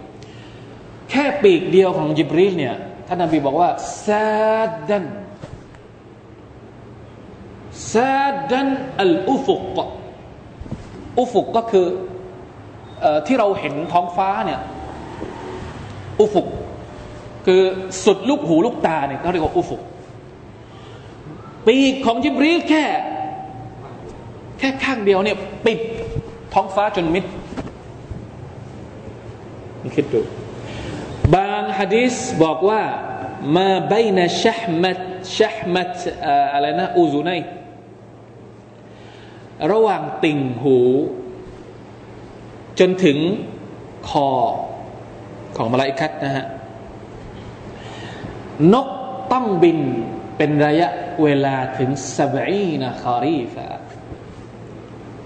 [1.10, 2.76] แค่ปีกเดียวของจิบรีลเนี่ย
[3.08, 3.70] ท่านนบีบอกว่า
[4.06, 5.06] ซาดัน
[7.94, 8.68] ซาดัน
[9.02, 9.78] อัลอุฟุก
[11.20, 11.88] อุฟุกก็คือ
[13.28, 14.60] ที่เราเห็นท้องฟ้าเนี่ย
[16.20, 16.48] อุฟุก
[17.46, 17.62] คือ
[18.06, 19.82] สุดลูกหูลูกตาเนี่ยเขาเรียกว่าอุฟุก
[21.66, 22.84] ปีกของจิบรีแค่
[24.60, 25.80] แค่ข้างเดียวเนี่ยปิด
[26.54, 27.26] ท้องฟ้าจนมิด
[29.96, 30.22] คิดดู
[31.36, 32.82] บางฮะดิษบอกว่า
[33.56, 35.00] มาบนะชะมัด
[35.38, 35.92] ชะมัด
[36.54, 37.42] อะไรนะอูซุนัย
[39.72, 40.78] ระหว่างติ่งหู
[42.80, 43.18] จนถึง
[44.10, 44.30] คอ
[45.56, 46.46] ของมาลาอิกัดนะฮะ
[48.74, 48.88] นก
[49.32, 49.80] ต้องบิน
[50.38, 50.90] เป็นระยะ
[51.24, 53.68] เวลาถึงสบีนะคารีฟะ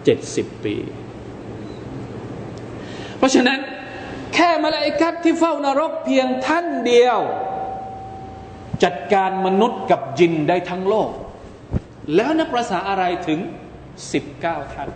[0.03, 0.75] เจ็ดสิบปี
[3.17, 3.59] เพราะฉะนั้น
[4.33, 7.19] แค่มาลาอิกัดที่เฝ้านรกเพียงท่านเดียว
[8.83, 11.09] จัดการมนุษย์กับจินได้ทั้งโลก
[12.15, 13.39] แล้วนับประษาอะไรถึง
[14.11, 14.89] สิบเก้าท่าน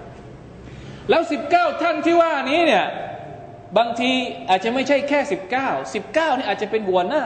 [1.09, 2.85] แล้วสิบเก้าท่านที่ว่านี้เนี่ย
[3.77, 4.11] บางที
[4.49, 7.23] อาจจะไม่ใช่แค่สิบเก้าสิบเก้านี่อาจจะเป็นหัวหน้า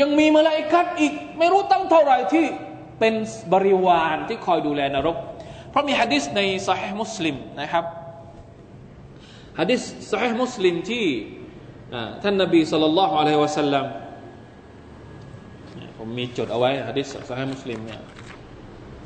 [0.00, 2.46] ยังมีมาลาอิกัดอีกไม่รู้ตั้งเท่าไหร่ที่
[2.98, 3.14] เป็น
[3.52, 5.16] บริวารที่คอยดูแลนรก
[5.70, 7.84] เพราะมีฮะดิษในสหมุสลิมนะครับ
[9.60, 11.06] ฮะดิษสหมุสลิมที่
[12.22, 13.86] ท่านนบีสุลต่านละฮ์อะลัยฮิวะสัลลัม
[15.98, 18.00] ผมมีจดเอาไว้ฮะดิษสหมุสลิมเนี่ย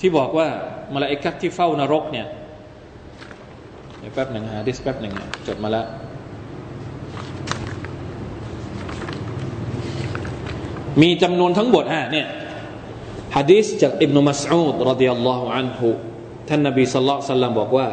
[0.00, 0.48] ที่บอกว่า
[0.94, 2.26] มาลาอิกัดที่เฝ้านรกเนี่ย
[4.08, 5.14] ดี๋ยวแป๊บหนึ่งฮะดิสแป๊บหนึ่ง
[5.46, 5.86] จดมาแล้ว
[11.02, 12.26] มีจำนวนทั้งหมดฮะเนี่ย
[13.36, 15.88] ฮะดีษจากอิบนุมัสอูดรดิยัลลอฮุอันฮุ
[16.48, 17.88] ท่านนบีสัลลัลสัลลัมบอกว่า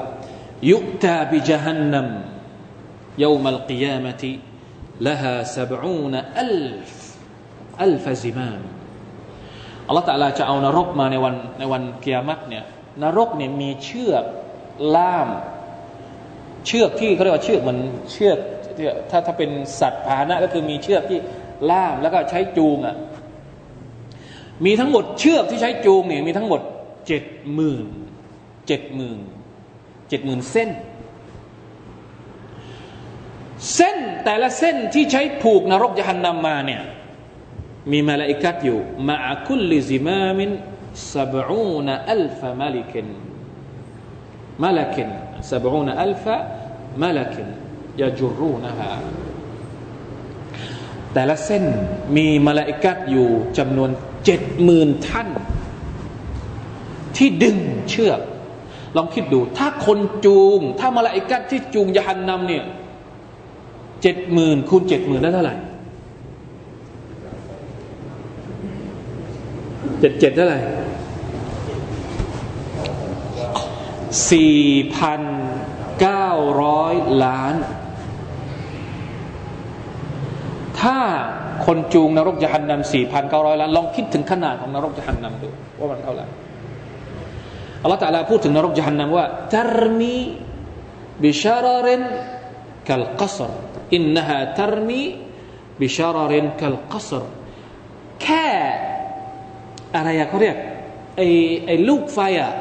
[0.72, 2.07] ยุตาบิจฮันนัม
[3.24, 4.32] ยุวมัลกิยามติ
[5.07, 6.55] ละฮาสับอูนอัล
[6.91, 6.95] ฟ
[7.84, 8.61] อัลฟซิมาม
[9.88, 12.63] อัลลอฮฺตะลาจะเอานรกมาในวันในวันกิยามัตเนี่ย
[13.03, 14.26] นรกเนี่ยมีเชือก
[14.95, 15.30] ล่าม
[16.66, 17.78] เชือกที่เขาเรียกว่าเชือกมัน
[18.11, 18.38] เชือก
[19.09, 19.49] ถ้าถ้าเป็น
[19.80, 21.20] สัตว์พาหนะก็คือมีเชือกที่
[21.70, 22.95] ล่ามแล้วก็ใช้จูงอะ
[24.66, 26.61] มีทั้งหมดเชือกที่ใช้จูงเนี่ยมีทั้งหมด
[27.07, 27.86] เจ็ดหมื่น
[28.68, 29.20] เจ็ดหมื่น
[30.09, 30.70] เจ็ดหมื่นเส้น
[33.76, 36.82] เส้นแต่ละเส้นที่ใช้ผูกนรกญะฮันนัมมาเนี่ย
[37.91, 48.91] มีมาลาอิกัดอยู่مع كل زمام سبعون ألف ملك ملك سبعون ألف ملك يجرونها
[51.14, 51.64] แต่ละเส้น
[52.16, 53.28] มีมาลาอิกัดอยู่
[53.58, 53.89] จำนวน
[54.26, 55.30] เจ็ดหมื่นท่าน
[57.18, 57.58] ที่ดึง
[57.89, 58.20] เชือก
[58.96, 62.64] ลองคิดดู ถ้าคนจูง ถ้ามาลาอิกัดที่จูงยาหันนำเนี่ย
[64.02, 65.56] เจ็ดหมื่นคูณเจ็ดหมื่นได้เท่าไหร่
[70.00, 70.60] เจ็ดเจ็ดเท่าไหร่
[74.30, 74.56] สี่
[74.96, 75.22] พัน
[76.02, 77.56] 900 ล้าน
[80.82, 81.00] ถ้า
[81.66, 82.91] คนจูงนรกจะหันนำ
[83.22, 86.26] 4,900ล้าน ลองคิดถึงขนาดของนรกจะหันนำดูว่ามันเท่าไหร่
[87.82, 89.26] อัลลอฮฺตะลาพูดถึงนรกจะหันนำว่า
[89.56, 90.18] ตรมี
[91.24, 92.02] บิชารริน
[92.88, 93.52] กัลกัสร
[93.96, 95.04] อินนฮาตรมี
[95.82, 97.24] บิชารรินกัลกัสร
[98.24, 98.48] แค่
[99.96, 100.58] อะไรอะเขาเรียก
[101.18, 101.22] ไอ
[101.66, 102.52] ไอลูกไฟอะ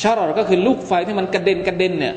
[0.00, 2.14] ชารอก็คือลูกไฟที่มันกระเด็นกระเด็นเนี่ย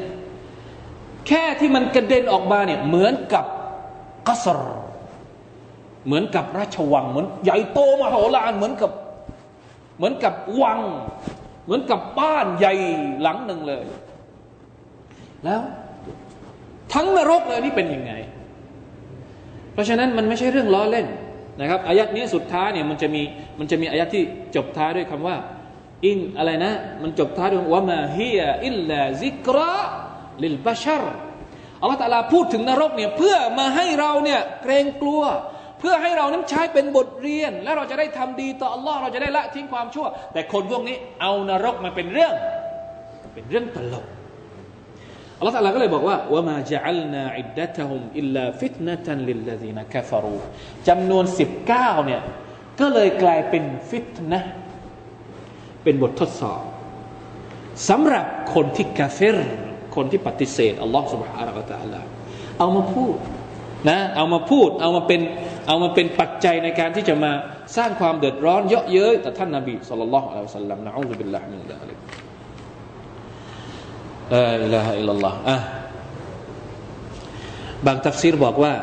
[1.28, 3.46] แค่ที่มันกระเด็นออกมาเนี่ยเหมือนกับ
[4.28, 4.60] กัสร
[6.06, 8.92] เหมือนกับราชวังเหมือนใหญ่โตมโหฬารเหมือนกับ
[9.98, 10.80] เหมือนกับวัง
[11.66, 12.74] เหมือนกับบ้านใหญ่
[13.22, 13.84] หลังหนึ่งเลย
[15.44, 15.62] แล้ว
[16.94, 18.14] ทั้งนรกเลยนี่เป็นยังไง
[19.74, 21.08] เพราะฉะนั้นมันไม่ใช่เรื่องล้อเล่น
[21.60, 23.22] นะครับอายัดนี้สุดท้ายเนี่ยมันจะมี
[23.60, 24.24] มันจะมีอายัดที่
[24.56, 25.36] จบท้ายด้วยคำว่า
[26.06, 29.78] อินอะไรนะ มันจบท้ายด้วยว่ามาฮียอิลลาซิกรา
[30.42, 31.04] للبشر
[31.82, 35.24] อัลลอฮฺตาลาพูดถึงนรกเนี่ยเพื่อมาให้เราเนี่ยเกรงกลัว
[35.80, 42.34] เพื่อให้เรานั้นใช้เป็นบทเรียน และเราจะได้ทำดีต่ออัลลอฮ์เราจะได้ละทิ้งความชั่ว แต่คนพวกนี้เอานรกมาเป็นเรื่อง
[43.34, 44.06] เป็นเรื่องตลก
[45.40, 50.38] อัลลอฮฺตาลาก็เลยบอกว่าوما جعلنا عدتهم إلا فتنة للذين كفروا
[50.88, 52.22] จำนวนสิบเก้าเนี่ย
[52.80, 54.42] ก็เลยกลายเป็นฟิตนะ
[55.87, 56.63] เป็นบททดสอบ
[57.89, 59.39] สำหรับคนที่กาเฟร
[59.97, 62.01] คนที่ปฏิเสธอัลลอฮฺ سبحانه และ تعالى
[62.59, 63.17] เอามาพูด
[63.89, 65.21] นะเอามาพูดเอามาเป็น
[65.69, 67.33] เอามาเป็นปัจจัยในการที่จะมา
[67.77, 71.99] สร้างความเดือดร้อนเยอะเย้ยต่อท่านนบีสุลต่านละฮ์อัลลอฮฺสัลลัมนะอูซุบิลลาฮิมินดาลิก
[74.35, 75.57] ลาอิลาฮะอิลลัลลอฮ์อ่ะ
[77.87, 78.75] บางทัฟซีรบอกว่า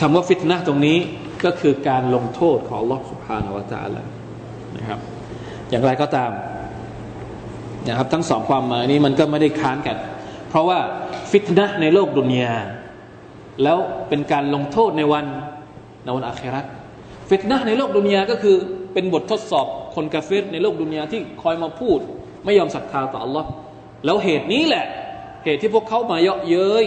[0.00, 0.98] คำว่าฟิตนะตรงนี้
[1.44, 4.02] ก็คือการลงโทษของ Allah سبحانه และ تعالى
[4.77, 4.99] นะครับ
[5.69, 6.31] อย่างไรก็ตาม
[7.87, 9.97] นะครับ ทั้งสองความหมายนี้มันก็ไม่ได้ค้านกัน
[10.49, 10.79] เพราะว่า
[11.31, 12.53] ฟิตนะในโลกดุนยา
[13.63, 13.77] แล้ว
[14.09, 15.25] เป็นการลงโทษในวัน
[16.03, 16.61] ในวันอาครา
[17.29, 18.55] ฟิตนะในโลกดุนยาก็คือ
[18.93, 19.65] เป็นบททดสอบ
[19.95, 21.99] คนกาเฟรในโลกดุนยาที่คอยมาพูด
[22.45, 23.45] ไม่ยอมศรัทธาต่อ Allah
[24.05, 24.85] แล้วเหตุนี้แหละ
[25.45, 26.85] เหตุที่พวกเขามาเยาะเย้ย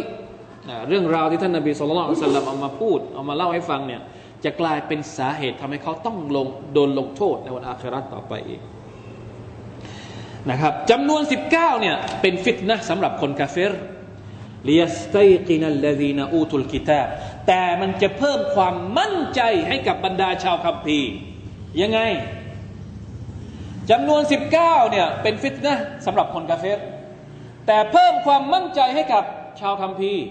[0.88, 1.98] เรื่องราวที่ท่านนบีสุลต่าน
[2.46, 4.00] เอามาพูดเอามาเล่าให้ฟังเนี่ย
[4.44, 8.60] จะกลายเป็นสาเหตุทำให้เขาต้องลงโดนลงโทษในวันอาคราต่อไปเอง
[10.50, 13.72] นะครับจำนวน 19เนี่ยเป็นฟิตนะสำหรับคนกาเฟร
[14.68, 15.16] ลียสต
[15.48, 17.08] กินัลลดีนอูตุลกิตาบ
[17.46, 21.08] แต่มันจะเพิ่มความมั่นใจให้กับบรรดาชาวคัมภีร์
[21.80, 22.00] ยังไง
[23.90, 24.50] จำนวน 19
[24.90, 26.80] เนี่ยเป็นฟิตนะสำหรับคนกาเฟร
[27.66, 29.24] แต่เพิ่มความมั่นใจให้กับ
[29.60, 30.22] ชาวคัมภีร์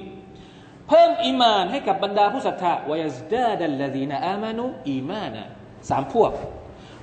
[0.93, 5.47] พิ่มอีมานให้กับบรรดาผู้ศรัทธาวายสดาดัลลดีนอามานุอีมานะ
[5.89, 6.31] สามพวก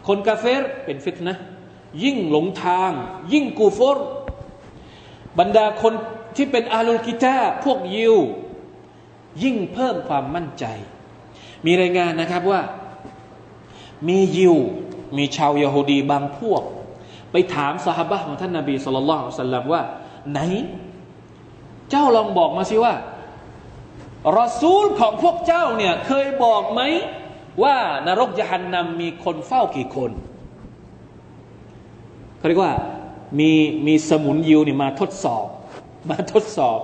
[0.06, 1.34] คนกาเฟรเป็นฟิตนะ
[2.04, 2.90] ยิ่งหลงทาง
[3.32, 3.98] ยิ่งกูฟร
[5.38, 5.94] บรรดาคน
[6.36, 8.16] ที่เป็นอาลุลกิตาพวกยิว
[9.42, 10.64] ยิ่งเพิ่มความมั่นใจ
[11.66, 12.60] มีรายงานนะครับว่า
[14.08, 14.56] มียิว
[15.16, 16.62] มีชาวยาฮูดีบางพวก
[17.32, 19.82] ไปถามสหบะของท่านนาบีสุลต่านสัลลัมว่า
[20.32, 20.38] ไหน
[21.90, 22.94] เจ้าลองบอกมาสิว่า
[24.38, 26.80] รอซูลของพวกเจ้าเนี่ยเคยบอกไหม
[27.62, 30.10] ว่านรกยหันนำมีคนเฝ้ากี่คน
[32.38, 32.74] เขาเรียกว่า
[33.38, 33.50] มี
[33.86, 35.46] มีสมุนยิวนี่ยมาทดสอบ
[36.10, 36.80] มาทดสอบ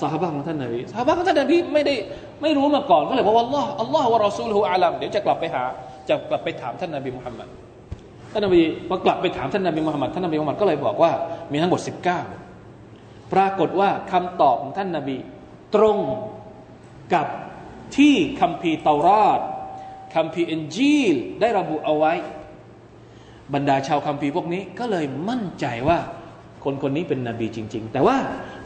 [0.00, 1.94] สหบะของท่านนบีสหบะของท่านนบีไม่ได้
[2.42, 5.62] ไม่รู้มาก่อนก็เลยบอกว่าอัลลอฮ์อัลลอฮ์วะรอซูลฮุอาลัมเดี๋ยวจะกลับไปหา
[6.08, 7.48] จะกลับไปถามท่านนาบีมุฮัมมัด
[8.32, 11.12] ท่านนาบีพอกลับไปถามท่านนาบีมุฮัมมัดท่านนาบีมุฮัมมัดก็เลยบอกว่า
[11.52, 11.80] มีทั้งหมด
[12.56, 15.16] 19 ปรากฏว่าคำตอบของท่านนาบี
[15.74, 15.96] ตรง
[17.14, 17.26] กับ
[17.96, 19.40] ที่คัมภีร์เตารอด
[20.14, 22.12] คัมภีร์อินจีลได้ระบุเอาไว้
[23.54, 25.98] บรรดาชาวคัมภีร์พวกนี้ก็เลยมั่นใจว่า
[26.64, 28.16] คนคนนี้เป็นนบีจริง ๆ แต่ว่า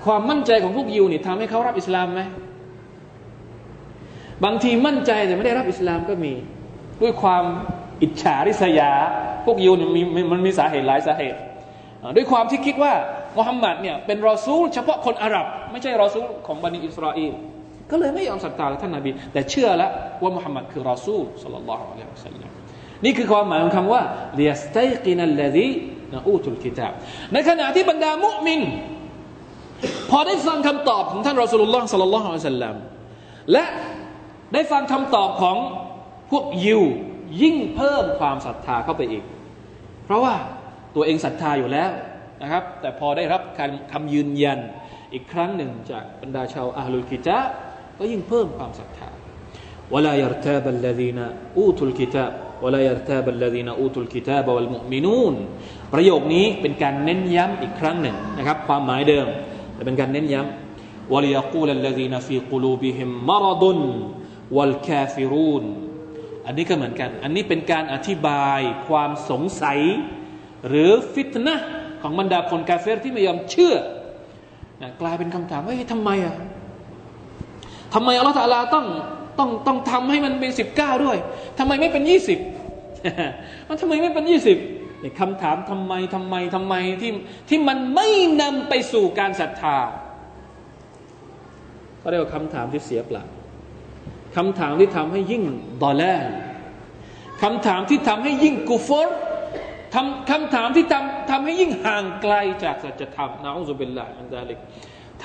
[0.05, 2.21] ความมั่นใจของพวกยิวนี่ทำให้เขารับอิสลามไหม
[4.45, 6.33] บางทีมั่นใจแต่ไม่ได้รับอิสลามก็มี
[7.03, 7.45] ด้วยความ
[8.03, 8.93] อิจฉาริษยา
[9.45, 11.39] พวกยิวเนี่ยมีมันมีสาเหตุหลายสาเหตุ
[12.17, 12.93] ด้วยความที่คิดว่า
[13.39, 17.33] มุฮัมมัดเนี่ยเป็นรอซูลเฉพาะคนอาหรับ ไม่ใช่รอซูลของบันิอิสราเอล
[17.95, 19.91] ก็เลยไม่ยอมศรัทธาท่านนาบี แต่เชื่อแล้ว
[20.23, 22.51] ว่ามุฮัมมัดคือรอซูลสัลลัลลอฮุอะลัยฮิวะสัลลัม
[23.05, 24.03] นี่คือความหมายของคำว่า
[24.35, 25.71] เลียสตัยกินัลลดี
[26.13, 26.93] นะอูตุลกิตาบ
[27.33, 28.61] ในขณะที่บรรดามุมิน
[30.11, 32.77] พอได้ฟังคำตอบของท่านรอสูลุลลอฮ์สัลลัลลอฮุอะลัยฮิวะสัลลัม
[33.53, 33.65] และ
[34.53, 35.57] ได้ฟังคำตอบของ
[36.31, 36.83] พวกยิว
[37.43, 39.25] ยิ่งเพิ่มความศรัทธาเข้าไปอีก
[40.05, 40.35] เพราะว่า
[40.95, 41.91] ตัวเองศรัทธาอยู่แล้ว
[42.43, 44.59] นะครับ แต่พอได้รับการคำยืนยัน
[45.13, 47.39] อีกครั้งหนึ่งจากบรรดาชาวอาลุลกิตะ
[47.99, 49.09] ก็ยิ่งเพิ่มความศรัทธา
[49.95, 51.19] วลายรตาบัลลดีน
[51.59, 52.33] أوتوا الكتاب
[52.65, 55.35] ولا يرتاب الذين أوتوا الكتاب والمؤمنون
[55.93, 59.27] ประโยคนี้เป็นการเน้นย้ำอีกครั้งหนึ่งนะครับ ความหมายเดิม
[59.75, 65.65] แต่เป็นการเน้นย้ำوليقول الذين في قلوبهم مرض والكافرون
[66.47, 69.81] อันนี้ก็เหมือนกัน อันนี้เป็นการอธิบายความสงสัย
[70.69, 71.55] หรือฟิตนะ
[72.03, 73.75] ของบรรดาคนกาเฟรที่ไม่ยอมเชื่อ
[74.83, 76.35] นะกลายเป็นคำถามว่าทำไมอะ
[77.95, 78.87] ทำไมอัลลอฮฺตาลาต้อง
[79.39, 81.19] ต้องต้องทำให้มันเป็นสิบเก้าด้วย
[81.59, 82.39] ทำไมไม่เป็นยี่สิบ
[83.69, 84.59] มันทำไมไม่เป็นยี่สิบ
[85.21, 87.13] คำถามทำไมทำไมทำไมที่
[87.49, 88.09] ที่มันไม่
[88.43, 89.79] นำไปสู่การศรัทธา
[91.99, 93.25] เขาเรียกว่าคำถามที่เสียเปล่า
[94.37, 95.43] คำถามที่ทำให้ยิ่ง
[95.83, 96.03] ดอลแล
[97.43, 99.09] คำถามที่ทำให้ยิ่งกุฟร
[99.95, 102.35] ทำคำถามที่ทำทำให้ยิ่งห่างไกล
[102.65, 104.59] จากสัจธรรมนะอุบิลลาอันดาลิก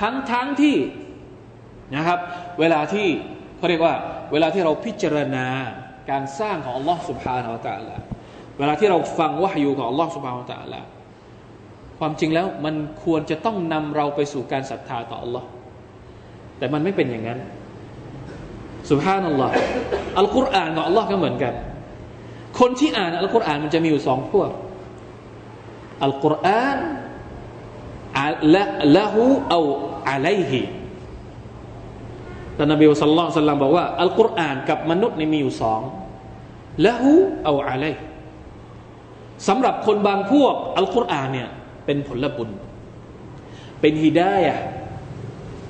[0.00, 0.76] ทั้งทั้งที่
[1.94, 2.18] นะครับ
[2.60, 3.06] เวลาที่
[3.56, 3.94] เขาเรียกว่า
[4.32, 5.46] เวลาที่เราพิจารณา
[6.10, 7.96] การสร้างของอัลลอฮ์สุบฮานะอัลตะละ
[8.58, 10.80] เวลาที่เราฟังวะฮยูของอัลลอฮ์สุบฮานะอัลตะละ
[11.98, 12.74] ความจริงแล้วมัน
[13.04, 15.46] ควรจะต้องนำเราไปสู่การศรัทธาต่ออัลลอฮ์
[16.58, 17.38] แต่มันไม่เป็นอย่างนั้น
[18.90, 19.52] สุบฮานัลลอฮ์
[20.18, 21.54] อัลกุรอานของอัลลอฮ์ก็เหมือนกัน
[22.60, 24.50] คนที่อ่านอัลกุรอานมันจะมีอยู่สองพวก
[26.04, 26.78] อัลกุรอาน
[28.54, 28.64] ละ
[28.96, 29.60] ละหูเอา
[30.10, 30.62] อะไลฮี
[32.60, 35.80] ท่านนบีสุลต่านสัลลัมบอกว่าอัลกุรอานกับมนุษย์นี่มีอยู่สอง
[36.86, 37.12] ละหู
[37.44, 37.84] เอาอะไล
[39.48, 41.48] สำหรับคนบางพวกอัลกุรอานเนี่ย
[41.86, 42.50] เป็นผลบุญ
[43.80, 44.54] เป็นฮิดายะ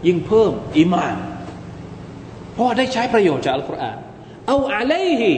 [0.07, 1.17] ยิ่งเพิ่มอิมาน
[2.53, 3.99] เพราะได้ใช้ประโยชน์จากอัลกุรอาน
[4.47, 5.33] เอาอะไรฮี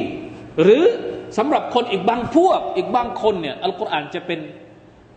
[0.63, 0.85] หรือ
[1.39, 4.41] สำหรับคนอีกบางพวก อีกบางคนเนี่ยอัลกุรอานจะเป็น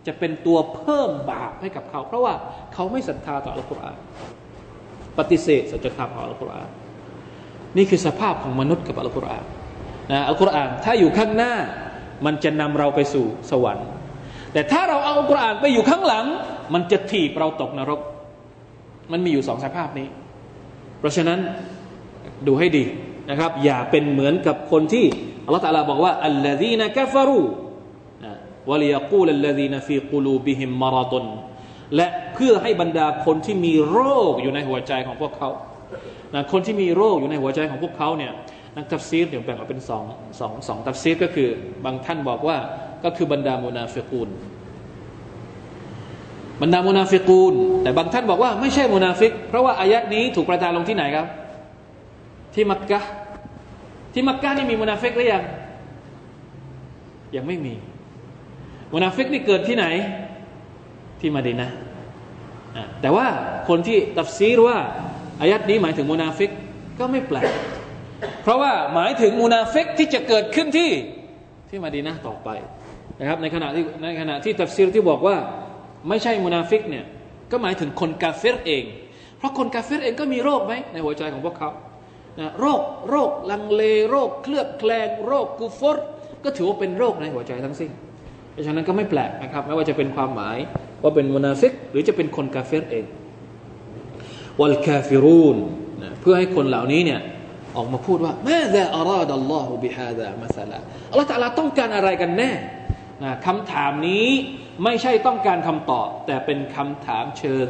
[0.06, 2.34] จะเป็นตัวเพิ่มบาปให้กับเขา เพราะว่า
[2.74, 3.98] เขาไม่ศรัทธาต่ออัลกุรอาน
[5.18, 6.70] ปฏิเสธสัจธรรมของอัลกุรอาน
[7.76, 9.44] นี่คือสภาพของมนุษย์กับอัลกุรอาน
[10.12, 11.54] นะอัลกุรอานถ้าอยู่ข้างหน้า
[12.24, 13.88] มันจะนำเราไปสู่สวรรค์
[14.52, 16.24] แต่ถ้าเราเอาอัลกุรอานไปอยู่ข้างหลัง
[16.74, 18.00] มันจะถีบเราตกนรก
[19.12, 20.08] มันมีอยู่สองสภาพนี้
[20.98, 21.38] เพราะฉะนั้น
[22.46, 22.84] ดูให้ดี
[23.30, 25.06] นะครับ อย่าเป็นเหมือนกับคนที่
[25.44, 31.24] อัลลอฮฺตะลาบอกว่าالذين كفروا وليقول الذين في قلوبهم مرض
[31.96, 33.98] และเพื่อให้บรรดาคนที่มีโร
[34.30, 35.50] คอยู่ในหัวใจของพวกเขา
[36.34, 38.32] นะคนที่มีโรคอยู่ในหัวใจของพวกเขาเนี่ย
[38.76, 40.04] นักตัฟซีรเดี๋ยวแบ่งออกเป็นสอง
[40.40, 41.48] สองสองตัฟซีรก็คือ
[41.84, 42.56] บางท่านบอกว่า
[43.04, 44.28] ก็คือบรรดามุนาฟิกูน
[46.62, 51.26] บรรดามุนาฟิกูนแต่บางท่านบอกว่าไม่ใช่มุนาฟิก เพราะว่าอายะฮฺนี้ถูกประทานลงที่ไหนครับ
[52.54, 53.00] ที่มักกะ
[54.12, 55.42] ที่มักกะนี่มีมุนาฟิกหรือยัง
[57.36, 57.74] ยังไม่มี
[58.94, 59.86] มุนาฟิกนี่เกิดที่ไหน
[61.26, 61.70] ที่มาดีนะ
[63.02, 63.26] แต่ว่า
[63.68, 64.78] คนที่ตัฟซีรว่า
[65.40, 66.50] อายะฮฺนี้หมายถึงมุนาฟิก
[66.98, 67.50] ก็ไม่แปลก
[68.42, 70.90] เพราะว่าหมายถึงมุนาฟิกที่จะเกิดขึ้นที่
[71.70, 72.48] ที่มาดีนะต่อไป
[73.20, 75.36] นะครับในขณะที่ในขณะที่ตัฟซีรที่บอกว่า
[76.08, 77.04] ไม่ใช่มุนาฟิกเนี่ย
[77.50, 78.84] ก็หมายถึงคนกาเฟรเอง
[79.38, 81.70] เพราะคนกาเฟรเองก็มีโรคไหมในหัวใจของพวกเขา
[82.40, 86.06] นะโรคโรคลังเลโรคเคลือบแคลงโรคกูฟอร์
[86.44, 87.90] ก็ถือว่าเป็นโรคในหัวใจทั้งสิ้น
[88.52, 90.58] เพราะฉะนั้นก็ไม่แปลกนะครับ ไม่ว่าจะเป็นความหมาย
[91.02, 93.04] ว่าเป็นมุนาฟิกหรือจะเป็นคนกาเฟรเอง
[94.60, 95.56] والكافرون
[96.20, 97.20] เพื่อให้คนเหล่านี้เนี่ย
[97.76, 100.78] ออกมาพูดว่าماذا أراد الله بهذا مثلا
[101.10, 102.52] อัลลอฮฺตะลาต้องการอะไรกันแน่
[103.46, 104.28] คำถามนี้
[104.84, 107.66] ไม่ใช่ต้องการคำตอบ แต่เป็นคำถามเชิง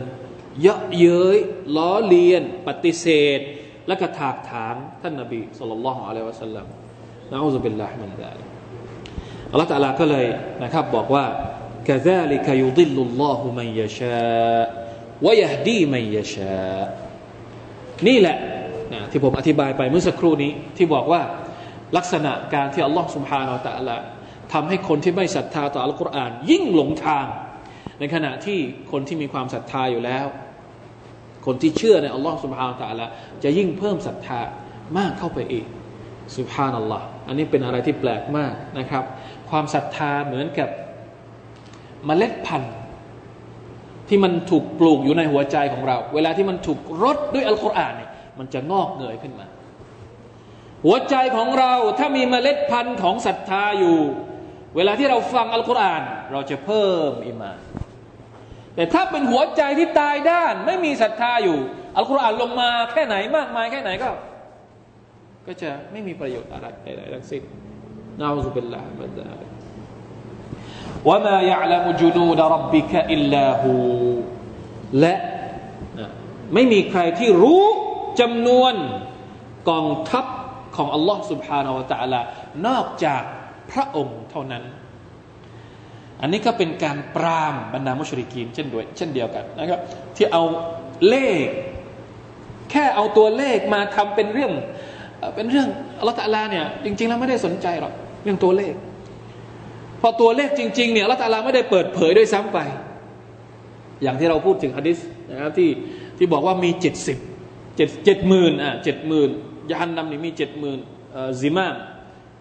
[0.61, 1.39] เยาะเย้ย
[1.77, 3.07] ล้อเลียน ปฏิเส
[3.39, 3.41] ธ
[3.89, 6.66] และก็ถากถางท่านนบีصلى الله عليه وسلم
[7.33, 8.49] نعوذ بالله من ذلك
[9.53, 10.27] อัลลอฮฺตะลาก็เลย
[10.62, 11.24] นะครับบอกว่า
[11.89, 14.66] كذلك يضل الله من يشاء
[15.26, 16.86] ويهدي من يشاء
[18.08, 18.38] นี่แหละ
[18.93, 21.22] นะที่ผมอธิบายไปเมื่อสักครู่นี้ที่บอกว่า
[21.97, 23.97] ลักษณะการที่อัลลอฮ์ سبحانه และ تعالى
[24.54, 27.26] ทำให้คนที่ไม่ศรัทธาต่ออัลกุรอานยิ่งหลงทาง
[27.99, 28.60] ในขณะที่
[28.91, 30.26] คนที่มีความศรัทธาอยู่แล้ว
[31.45, 33.06] คนที่เชื่อในอัลลอฮ์ سبحانه และ تعالى
[33.43, 34.41] จะยิ่งเพิ่มศรัทธา
[34.97, 35.66] มากเข้าไปอีก
[36.38, 39.04] سبحان อัลลอฮ์อันนี้เป็นอะไรที่แปลกมากนะครับ
[39.49, 40.70] ความศรัทธาเหมือนกับ
[42.09, 42.75] มเมล็ดพันธุ์
[44.09, 49.47] ที่มันถูกปลูกอยู่ในหัวใจของเรา เวลาที่มันถูกรดด้วยอัลกุรอานเนี่ยมันจะงอกเงยขึ้นมา
[50.85, 53.99] หัวใจของเราถ้ามีเมล็ดพันธุ์ของศรัทธาอยู่
[54.77, 56.03] เวลาที่เราฟังอัลกุรอาน
[56.33, 57.59] เราจะเพิ่มอิมาน
[58.75, 61.59] แต่ถ้าเป็นหัวใจที่ตายด้าน ไม่มีศรัทธาอยู่
[61.97, 64.11] อัลกุรอานลงมาแค่ไหนมากมายแค่ไหนก็
[65.47, 67.43] ก็จะไม่มีประโยชน์อะไรใดๆทั้งสิ้น
[68.21, 69.56] นาอุบิลลาฮ์บัดา
[71.08, 73.78] ว่ามา يعلم جنود ربك إلا هو
[74.99, 75.14] และ
[76.54, 77.64] ไม่มีใครที่รู้
[78.20, 78.74] จำนวน
[79.70, 80.26] กองทัพ
[80.76, 82.22] ของอัลลอฮ์ سبحانه และ تعالى
[82.68, 83.24] นอกจาก
[83.72, 84.64] พระองค์เท่านั้น
[86.22, 89.80] อันนี้ก็เป็นการปรามบรรดามุชริกีนเช่นด้วยเช่นเดียวกันนะครับ
[90.16, 90.43] ที่เอา
[91.10, 91.47] เลข
[92.72, 94.52] แค่เอาตัวเลขมาทำเป็นเรื่อง
[95.36, 95.68] เป็นเรื่อง
[95.99, 97.93] อัลลอฮฺตะลาเนี่ยจริงๆแล้วไม่ได้สนใจหรอก
[98.24, 98.74] เรื่องตัวเลข
[100.01, 102.59] พอตัวเลขจริงๆเนี่ยละตาลาไม่ได้เปิดเผยด้วยซ้ำไป
[104.03, 104.99] อย่างที่เราพูดถึงฮะดิษ
[105.30, 105.70] นะครับที่
[106.18, 107.18] ที่บอกว่ามีเจ็ดสิบ
[107.76, 109.30] เจ็ดเจ็ดหมื่นอะเจ็ดหมื่น
[109.72, 110.78] ยานนำนี่มีเจ็ดหมื่น
[111.40, 111.74] ซิมาม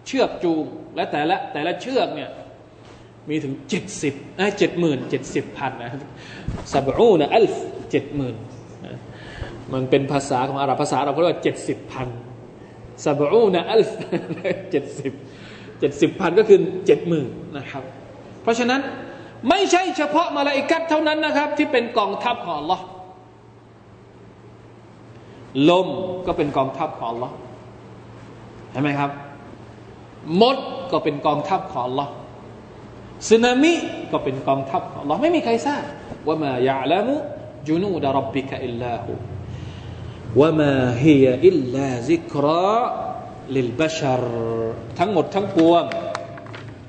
[0.06, 0.64] เชือกจูง
[0.96, 2.30] และแต่ละแต่ละเชือกเนี่ย
[3.28, 4.14] มีถึงเจ็ดสิบ
[4.58, 5.90] เจ็ดหมื่นเจ็ดสิบพันนะ
[6.72, 7.54] สับอูนะอัลฟ
[7.90, 8.34] เจ็ดหมื่น
[9.72, 12.08] มันเป็นภาษาของอาหรับภาษาเราเรียกว่าเจ็ดสิบพัน
[13.04, 13.90] สับอูนะอัลฟ
[14.70, 15.12] เจ็ดสิบ
[15.80, 17.82] เจ็ดสิบพันก็คือเจ็ดหมื่นนะครับ
[18.42, 18.80] เพราะฉะนั้น
[19.48, 22.80] ไม่ใช่เฉพาะมาลาอิกัดเท่านั้นนะครับ ที่เป็นกองทัพของ Allah
[25.68, 25.88] ลม
[26.26, 27.30] ก็เป็นกองทัพของ Allah
[28.70, 29.10] เห็นไหมครับ
[30.40, 30.56] มด
[30.92, 32.08] ก็เป็นกองทัพของ Allah
[33.30, 33.72] สึนามิ
[34.12, 35.82] ก็เป็นกองทัพของ Allah ไม่มีใครทราบ
[36.26, 37.14] ว่ามายะลามุ
[37.68, 39.12] จุนูดารับบิกอิลลาหู
[40.40, 42.82] ว่ามาฮียอิลลาซิกรา
[43.54, 44.24] ลิลบชร
[44.98, 45.84] ทั้งหมดทั้งปวง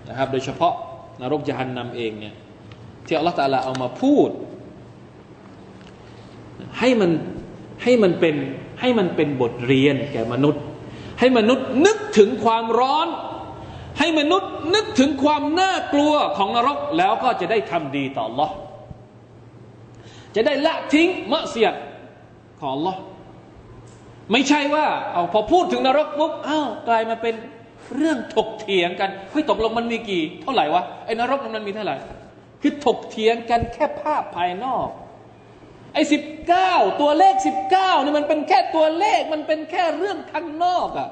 [0.07, 0.73] นะครับโดยเฉพาะ
[1.21, 2.35] นรกจหันนำเองเนี่ย
[3.05, 4.29] ที่อัลลอฮฺตาลาเอามาพูด
[6.79, 7.11] ให้มัน
[7.83, 8.35] ให้มันเป็น
[8.79, 10.63] ให้มันเป็นบทเรียนแก่มนุษย์
[11.19, 13.07] ให้มนุษย์นึกถึงความร้อน
[13.99, 18.49] ให้มนุษย์นึกถึงความน่ากลัวของนรกแล้วก็จะได้ทำดีต่อ Allah
[20.35, 21.73] จะได้ละทิ้งมะเสียด
[22.59, 22.95] ของ Allah
[24.31, 27.35] ไม่ใช่ว่าเอาพอพูดถึงนรกปุ๊บอ้าวกลายมาเป็น
[27.95, 31.97] เรื่องถกเถียงกันเฮ้ยตกลงมันมีกี่ เท่าไหร่วะไอ้นรกมันมีเท่าไหร่
[32.61, 34.87] คือถกเถียงกันแค่ภาพภายนอก
[35.93, 41.09] ไอ้สิบเก้าตัวเลขสิบเก้านี่มันเป็นแค่ตัวเลขมันเป็นแค่เรื่องข้างนอกอะ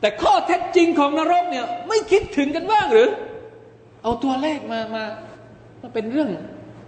[0.00, 3.08] แต่ข้อเท็จจริงของนรกเนี่ยไม่คิดถึงกันบ้างหรือ
[4.02, 5.04] เอาตัวเลขมามา
[5.82, 6.30] มาเป็นเรื่อง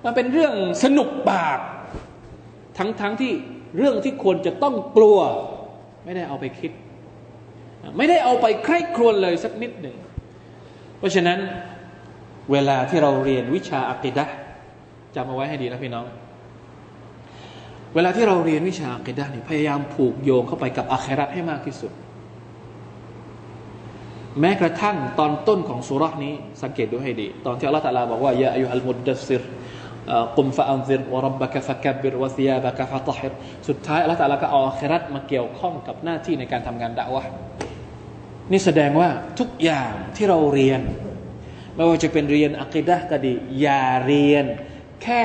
[0.04, 0.52] มาเป็นเรื่อง
[0.82, 1.58] สนุกปาก
[2.78, 3.32] ทั้งทั้งที่
[3.76, 5.18] เรื่องที่ควรจะต้องกลัว
[6.04, 6.72] ไม่ได้เอาไปคิด
[7.96, 9.96] ไม่ได้เอาไปใคร่ครวญเลยสักนิดหนึ่ง
[10.98, 11.38] เพราะฉะนั้น
[12.52, 14.24] เวลาที่เราเรียนวิชาอักิดะ
[15.14, 16.04] จำเอาไว้ให้ดีนะพี่น้อง
[17.94, 21.92] เวลาที่เราเรียนวิชาอักิดะนี่พยายามผูกโยงเข้าไปกับอาคราให้มากที่สุด
[24.40, 29.42] แม้กระทั่งตอนต้นของสุรานี้ สังเกตดูให้ดี ตอนที่อัลลอฮฺตะลาบอกว่ายาอายุฮัลมุดดัสซิร
[30.36, 33.32] กุมฟะอันซิรวะรับบะกะฟะกับิรวะซิยาบะกะฟะตะฮิร
[33.68, 37.22] สุดท้ายอัลลอฮฺตะลาก็เอาอาครัตมาเกี่ยวข้องกับหน้าที่ในการทำงานดะวะ
[38.52, 40.80] นี่แสดงว่าทุกอย่างที่เราเรียน
[41.74, 44.44] ไม่ว่าจะเป็นเรียนอักิดะก็ดี อย่าเรียน
[45.02, 45.24] แค่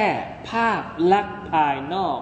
[0.49, 2.19] ภาพลักษณ์ภายนอก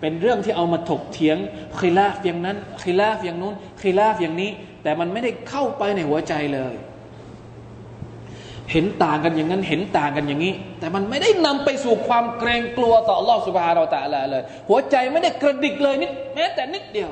[0.00, 1.36] เป็นเรื่องที่เอามาถกเถียง
[1.78, 4.50] คิลาฟอย่างนั้นคิลาฟอย่างนู้นคิลาฟอย่างนี้
[4.82, 6.74] แต่มันไม่ได้เข้าไปในหัวใจเลย
[8.72, 17.10] เห็นต่างกันอย่างนั้นเห็นต่างกันอย่างนี้ แต่มันไม่ได้นำไปสู่ความเกรงกลัวต่อลอสุภาเราแต่ละเลย หัวใจไม่ได้กระดิกเลยนิดแม้แต่นิดเดียว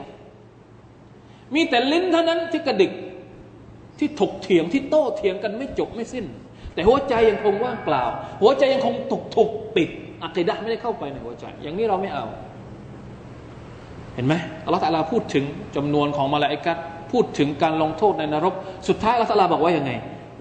[1.54, 2.92] มีแต่ลิ้นเท่านั้นที่กระดิก
[3.98, 6.24] ที่ถกเถียงที่โต้เถียงกันไม่จบไม่สิ้น
[6.74, 8.02] แต่หัวใจยังคงว่างเปล่า
[8.42, 9.88] หัวใจยังคงถูกถูกปิด
[10.24, 12.26] อัคดะไม่ได้เข้าไปในหัวใจ อย่างนี้เราไม่เอา
[14.14, 14.34] เห็นไหม
[14.64, 15.44] อัลลอฮฺตะลาพูดถึง
[15.76, 16.76] จำนวนของมาลาอิกัด
[17.12, 18.54] พูดถึงการลงโทษในนรก
[18.88, 19.92] สุดท้ายอัลลอฮฺตะลาบอกว่ายังไง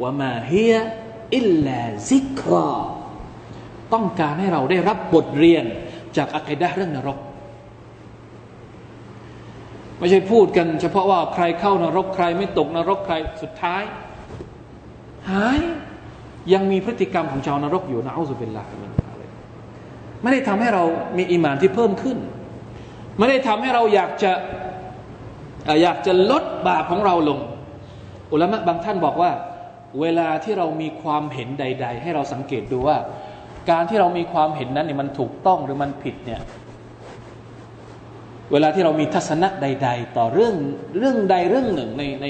[0.02, 0.76] ว่ามาเฮีย
[1.36, 1.80] อิลลา
[2.10, 2.72] ซิกรอ
[3.94, 5.66] ต้องการให้เราได้รับบทเรียน
[6.18, 7.18] จากอัคดะเรื่องนรก
[10.00, 13.84] ไม่ใช่พูดกัน เฉพาะว่าใครเข้านรกใครไม่ตกนรกใครสุดท้าย
[15.30, 15.60] หาย
[16.54, 18.92] ยังมีพฤติกรรมของชาวนรกอยู่นะอัลลอฮฺเป็นลาฮิมิน
[20.22, 20.84] ไม่ได้ทำให้เรา
[21.18, 22.18] มีอิมานที่เพิ่มขึ้น
[23.18, 24.32] ไม่ได้ทำให้เราอยากจะ
[25.82, 27.40] อยากจะลดบาปของเราลง
[28.34, 29.32] อุลามะบางท่านบอกว่า
[30.02, 32.98] เวลาที่เรามีความเห็นใด ๆ ให้เราสังเกตดูว่า
[33.70, 36.42] การที่เรามีความเห็นนั้นเนี่ยมันถูกต้องหรือมันผิดเนี่ย
[38.52, 40.56] เวลาที่เรามีทัศนะใด ๆ ต่อเรื่อง
[41.00, 42.26] เรื่องใดเรื่องหนึ่งในใน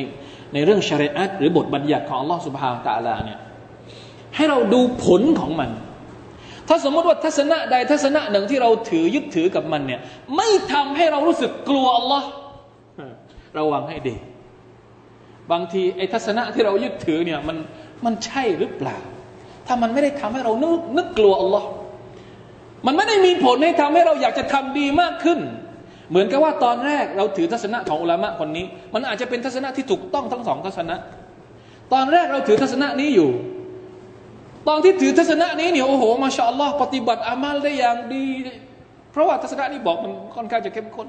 [0.53, 3.39] ในเรื่องชริอะหรือบทบัญญัติของอัลลอฮฺสุบฮานตะลาเนี่ย
[4.35, 5.69] ให้เราดูผลของมัน
[6.67, 9.99] ถ้าสมมติว่าทัศนะใดทัศนะหนึ่งที่เราถือยึดถือกับมันเนี่ย
[10.35, 12.27] ไม่ทำให้เรารู้สึกกลัวอัลลอฮ์
[13.57, 14.15] ระวังให้ดี
[15.51, 17.57] บางทีไอ้ทัศนะที่เรายึดถือเนี่ยมัน
[18.05, 18.97] มันใช่หรือเปล่า
[19.67, 21.67] ถ้ามันไม่ได้ทำให้เรานึกนึกกลัวอัลลอฮ์
[22.85, 25.39] มันไม่ได้มีผลให้ทำให้เราอยากจะทำดีมากขึ้น
[26.09, 30.95] เหมือนกับว่าตอนแรกเราถือทัศนะของอุลามะคนนี้ มันอาจจะเป็นทัศนะที่ถูกต้องทั้งสองทัศนะ
[31.93, 33.29] ตอนแรกเราถือทัศนะนี้อยู่
[34.67, 38.25] ตอนที่ถือทัศนะนี้เนี่ยโอ้โหมาชาอัลลอฮ์ปฏิบัติอามัลได้อย่างดี
[39.11, 41.07] เพราะว่าทัศนะนี้บอกมันค่อนข้างจะเข้มข้น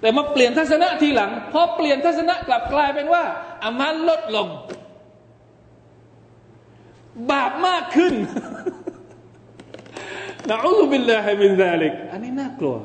[0.00, 3.24] แต่มาเปลี่ยนทัศนะทีหลังพอเปลี่ยนทัศนะกลับกลายเป็นว่า
[3.64, 4.48] อามัลลดลง
[7.30, 8.14] บาปมากขึ้น
[10.50, 12.76] نعوذ بالله من ذلك อันนี้น่ากลัว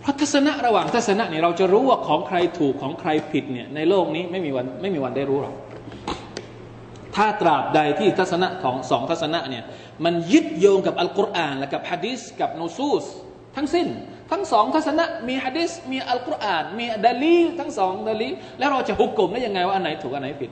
[0.00, 5.54] เพราะทัศนะระหว่างทัศนะเนี่ยเราจะรู้ว่าของใครถูกของใครผิดเนี่ยในโลกนี้ไม่มีวันไม่มีวันได้รู้หรอก
[7.16, 9.64] ถ้าตราบใดที่ทัศนะของสองทัศนะเนี่ย
[10.04, 13.04] มันยึดโยงกับอัลกุรอานและกับฮะดิษกับนุศูศ
[13.56, 13.86] ทั้งสิ้น
[14.30, 20.50] ทั้งสองทัศนะมีฮะดิษมีอัลกุรอาน มีดะลีลทั้งสองดะลีลแล้วเราจะหุก่มได้ยังไงว่าอันไหนถูกอันไหนผิด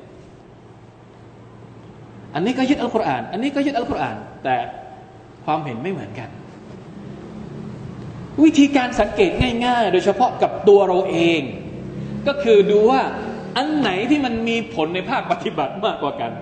[2.35, 4.57] อันนี้ก็ยึดอัลกุรอาน อันนี้ก็ยึดอัลกุรอาน แต่
[5.45, 6.29] ความเห็นไม่เหมือนกัน
[8.45, 9.31] วิธีการสังเกต
[9.67, 11.41] ง่าย ๆ โดยเฉพาะกับตัวเราเอง
[12.27, 13.03] ก็คือดูว่า
[13.57, 16.33] อันไหนที่มันมีผลในภาคปฏิบัติมากกว่ากัน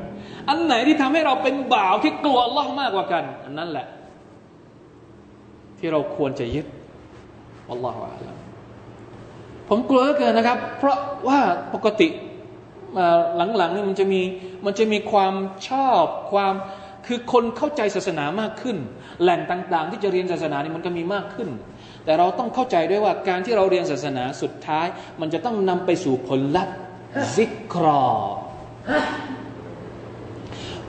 [0.48, 3.86] อันไหนที่ทำให้เราเป็นบ่าวที่กลัวลลอฮ์มากกว่ากัน อันนั้นแหละ
[5.78, 6.66] ที่เราควรจะยึด
[7.72, 8.36] อัลลอฮฺอาลัม
[9.68, 10.98] ผมกลัวเกินนะครับ เพราะ
[11.28, 11.40] ว่า
[11.74, 12.08] ปกติ
[13.36, 14.20] หลังๆนี่มันจะมี
[14.64, 15.34] มันจะมีความ
[15.68, 16.54] ชอบความ
[17.06, 18.76] คือคนเข้าใจศาสนามากขึ้น
[19.22, 21.48] แหล่งต่างๆ ที่จะเรียนศาสนานี่มันก็มีมากขึ้น
[22.04, 24.86] แต่เราต้องเข้าใจด้วยว่าการที่เราเรียนศาสนาสุดท้าย
[25.20, 26.76] มันจะต้องนำไปสู่ผลลัพธ์
[27.36, 28.04] ซิกรอ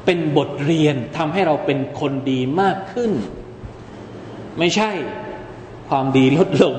[0.05, 3.11] เป็นบทเรียนทำให้เราเป็นคนดีมากขึ้น
[4.59, 4.91] ไม่ใช่
[5.88, 6.76] ความดีลดลง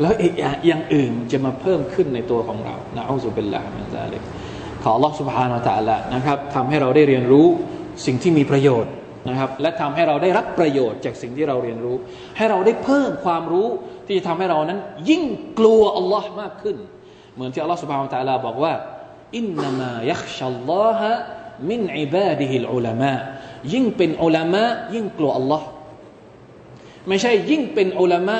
[0.00, 0.34] แล้วอีก
[0.66, 4.22] อย่างอื่นจะมาเพิ่มขึ้นในตัวของเรานะอัลลอฮฺเป็นละมันซาเลก
[4.82, 7.46] ขอ Allah سبحانه และ تعالى นะครับทำให้เราได้เรียนรู้
[8.06, 8.92] สิ่งที่มีประโยชน์
[9.28, 11.96] นะครับ และทำให้เราได้รับประโยชน์จากสิ่งที่เราเรียนรู้
[12.36, 13.68] ให้เราได้เพิ่มความรู้
[14.06, 14.78] ที่จะทำให้เรานั้น
[15.10, 15.22] ยิ่ง
[15.58, 16.76] กลัวอัลลอฮ์มากขึ้น
[17.34, 18.74] เหมือนที่ Allah سبحانه และ تعالى บอกว่า
[19.36, 21.10] อินนามายักชัลลอฮะ
[21.70, 23.14] มินอิบาดิฮิลอุลามะ
[23.72, 25.66] ยิ่งเป็นอุลามะยิ่งกลัวอัลลอฮ์
[27.08, 28.38] ไม่ใช่ยิ่งเป็นอุลามะ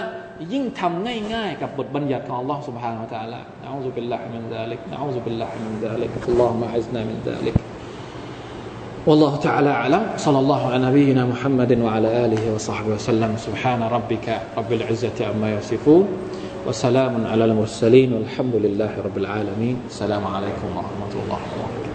[0.53, 7.01] ยิ่งทำง่ายๆกับบทบัญญัติของ Allah سبحانه และ تعالى نعوذ بالله من ذلك نعوذ بالله من ذلك اللهم أعزنا
[7.11, 7.57] من ذلك
[9.07, 14.27] والله تعالى أعلم صلى الله على نبينا محمد وعلى آله وصحبه وسلم سبحان ربك
[14.59, 16.05] رب العزة عما يصفون
[16.67, 21.87] وسلام على المرسلين والحمد لله رب العالمين السلام عليكم ورحمة الله وبركاته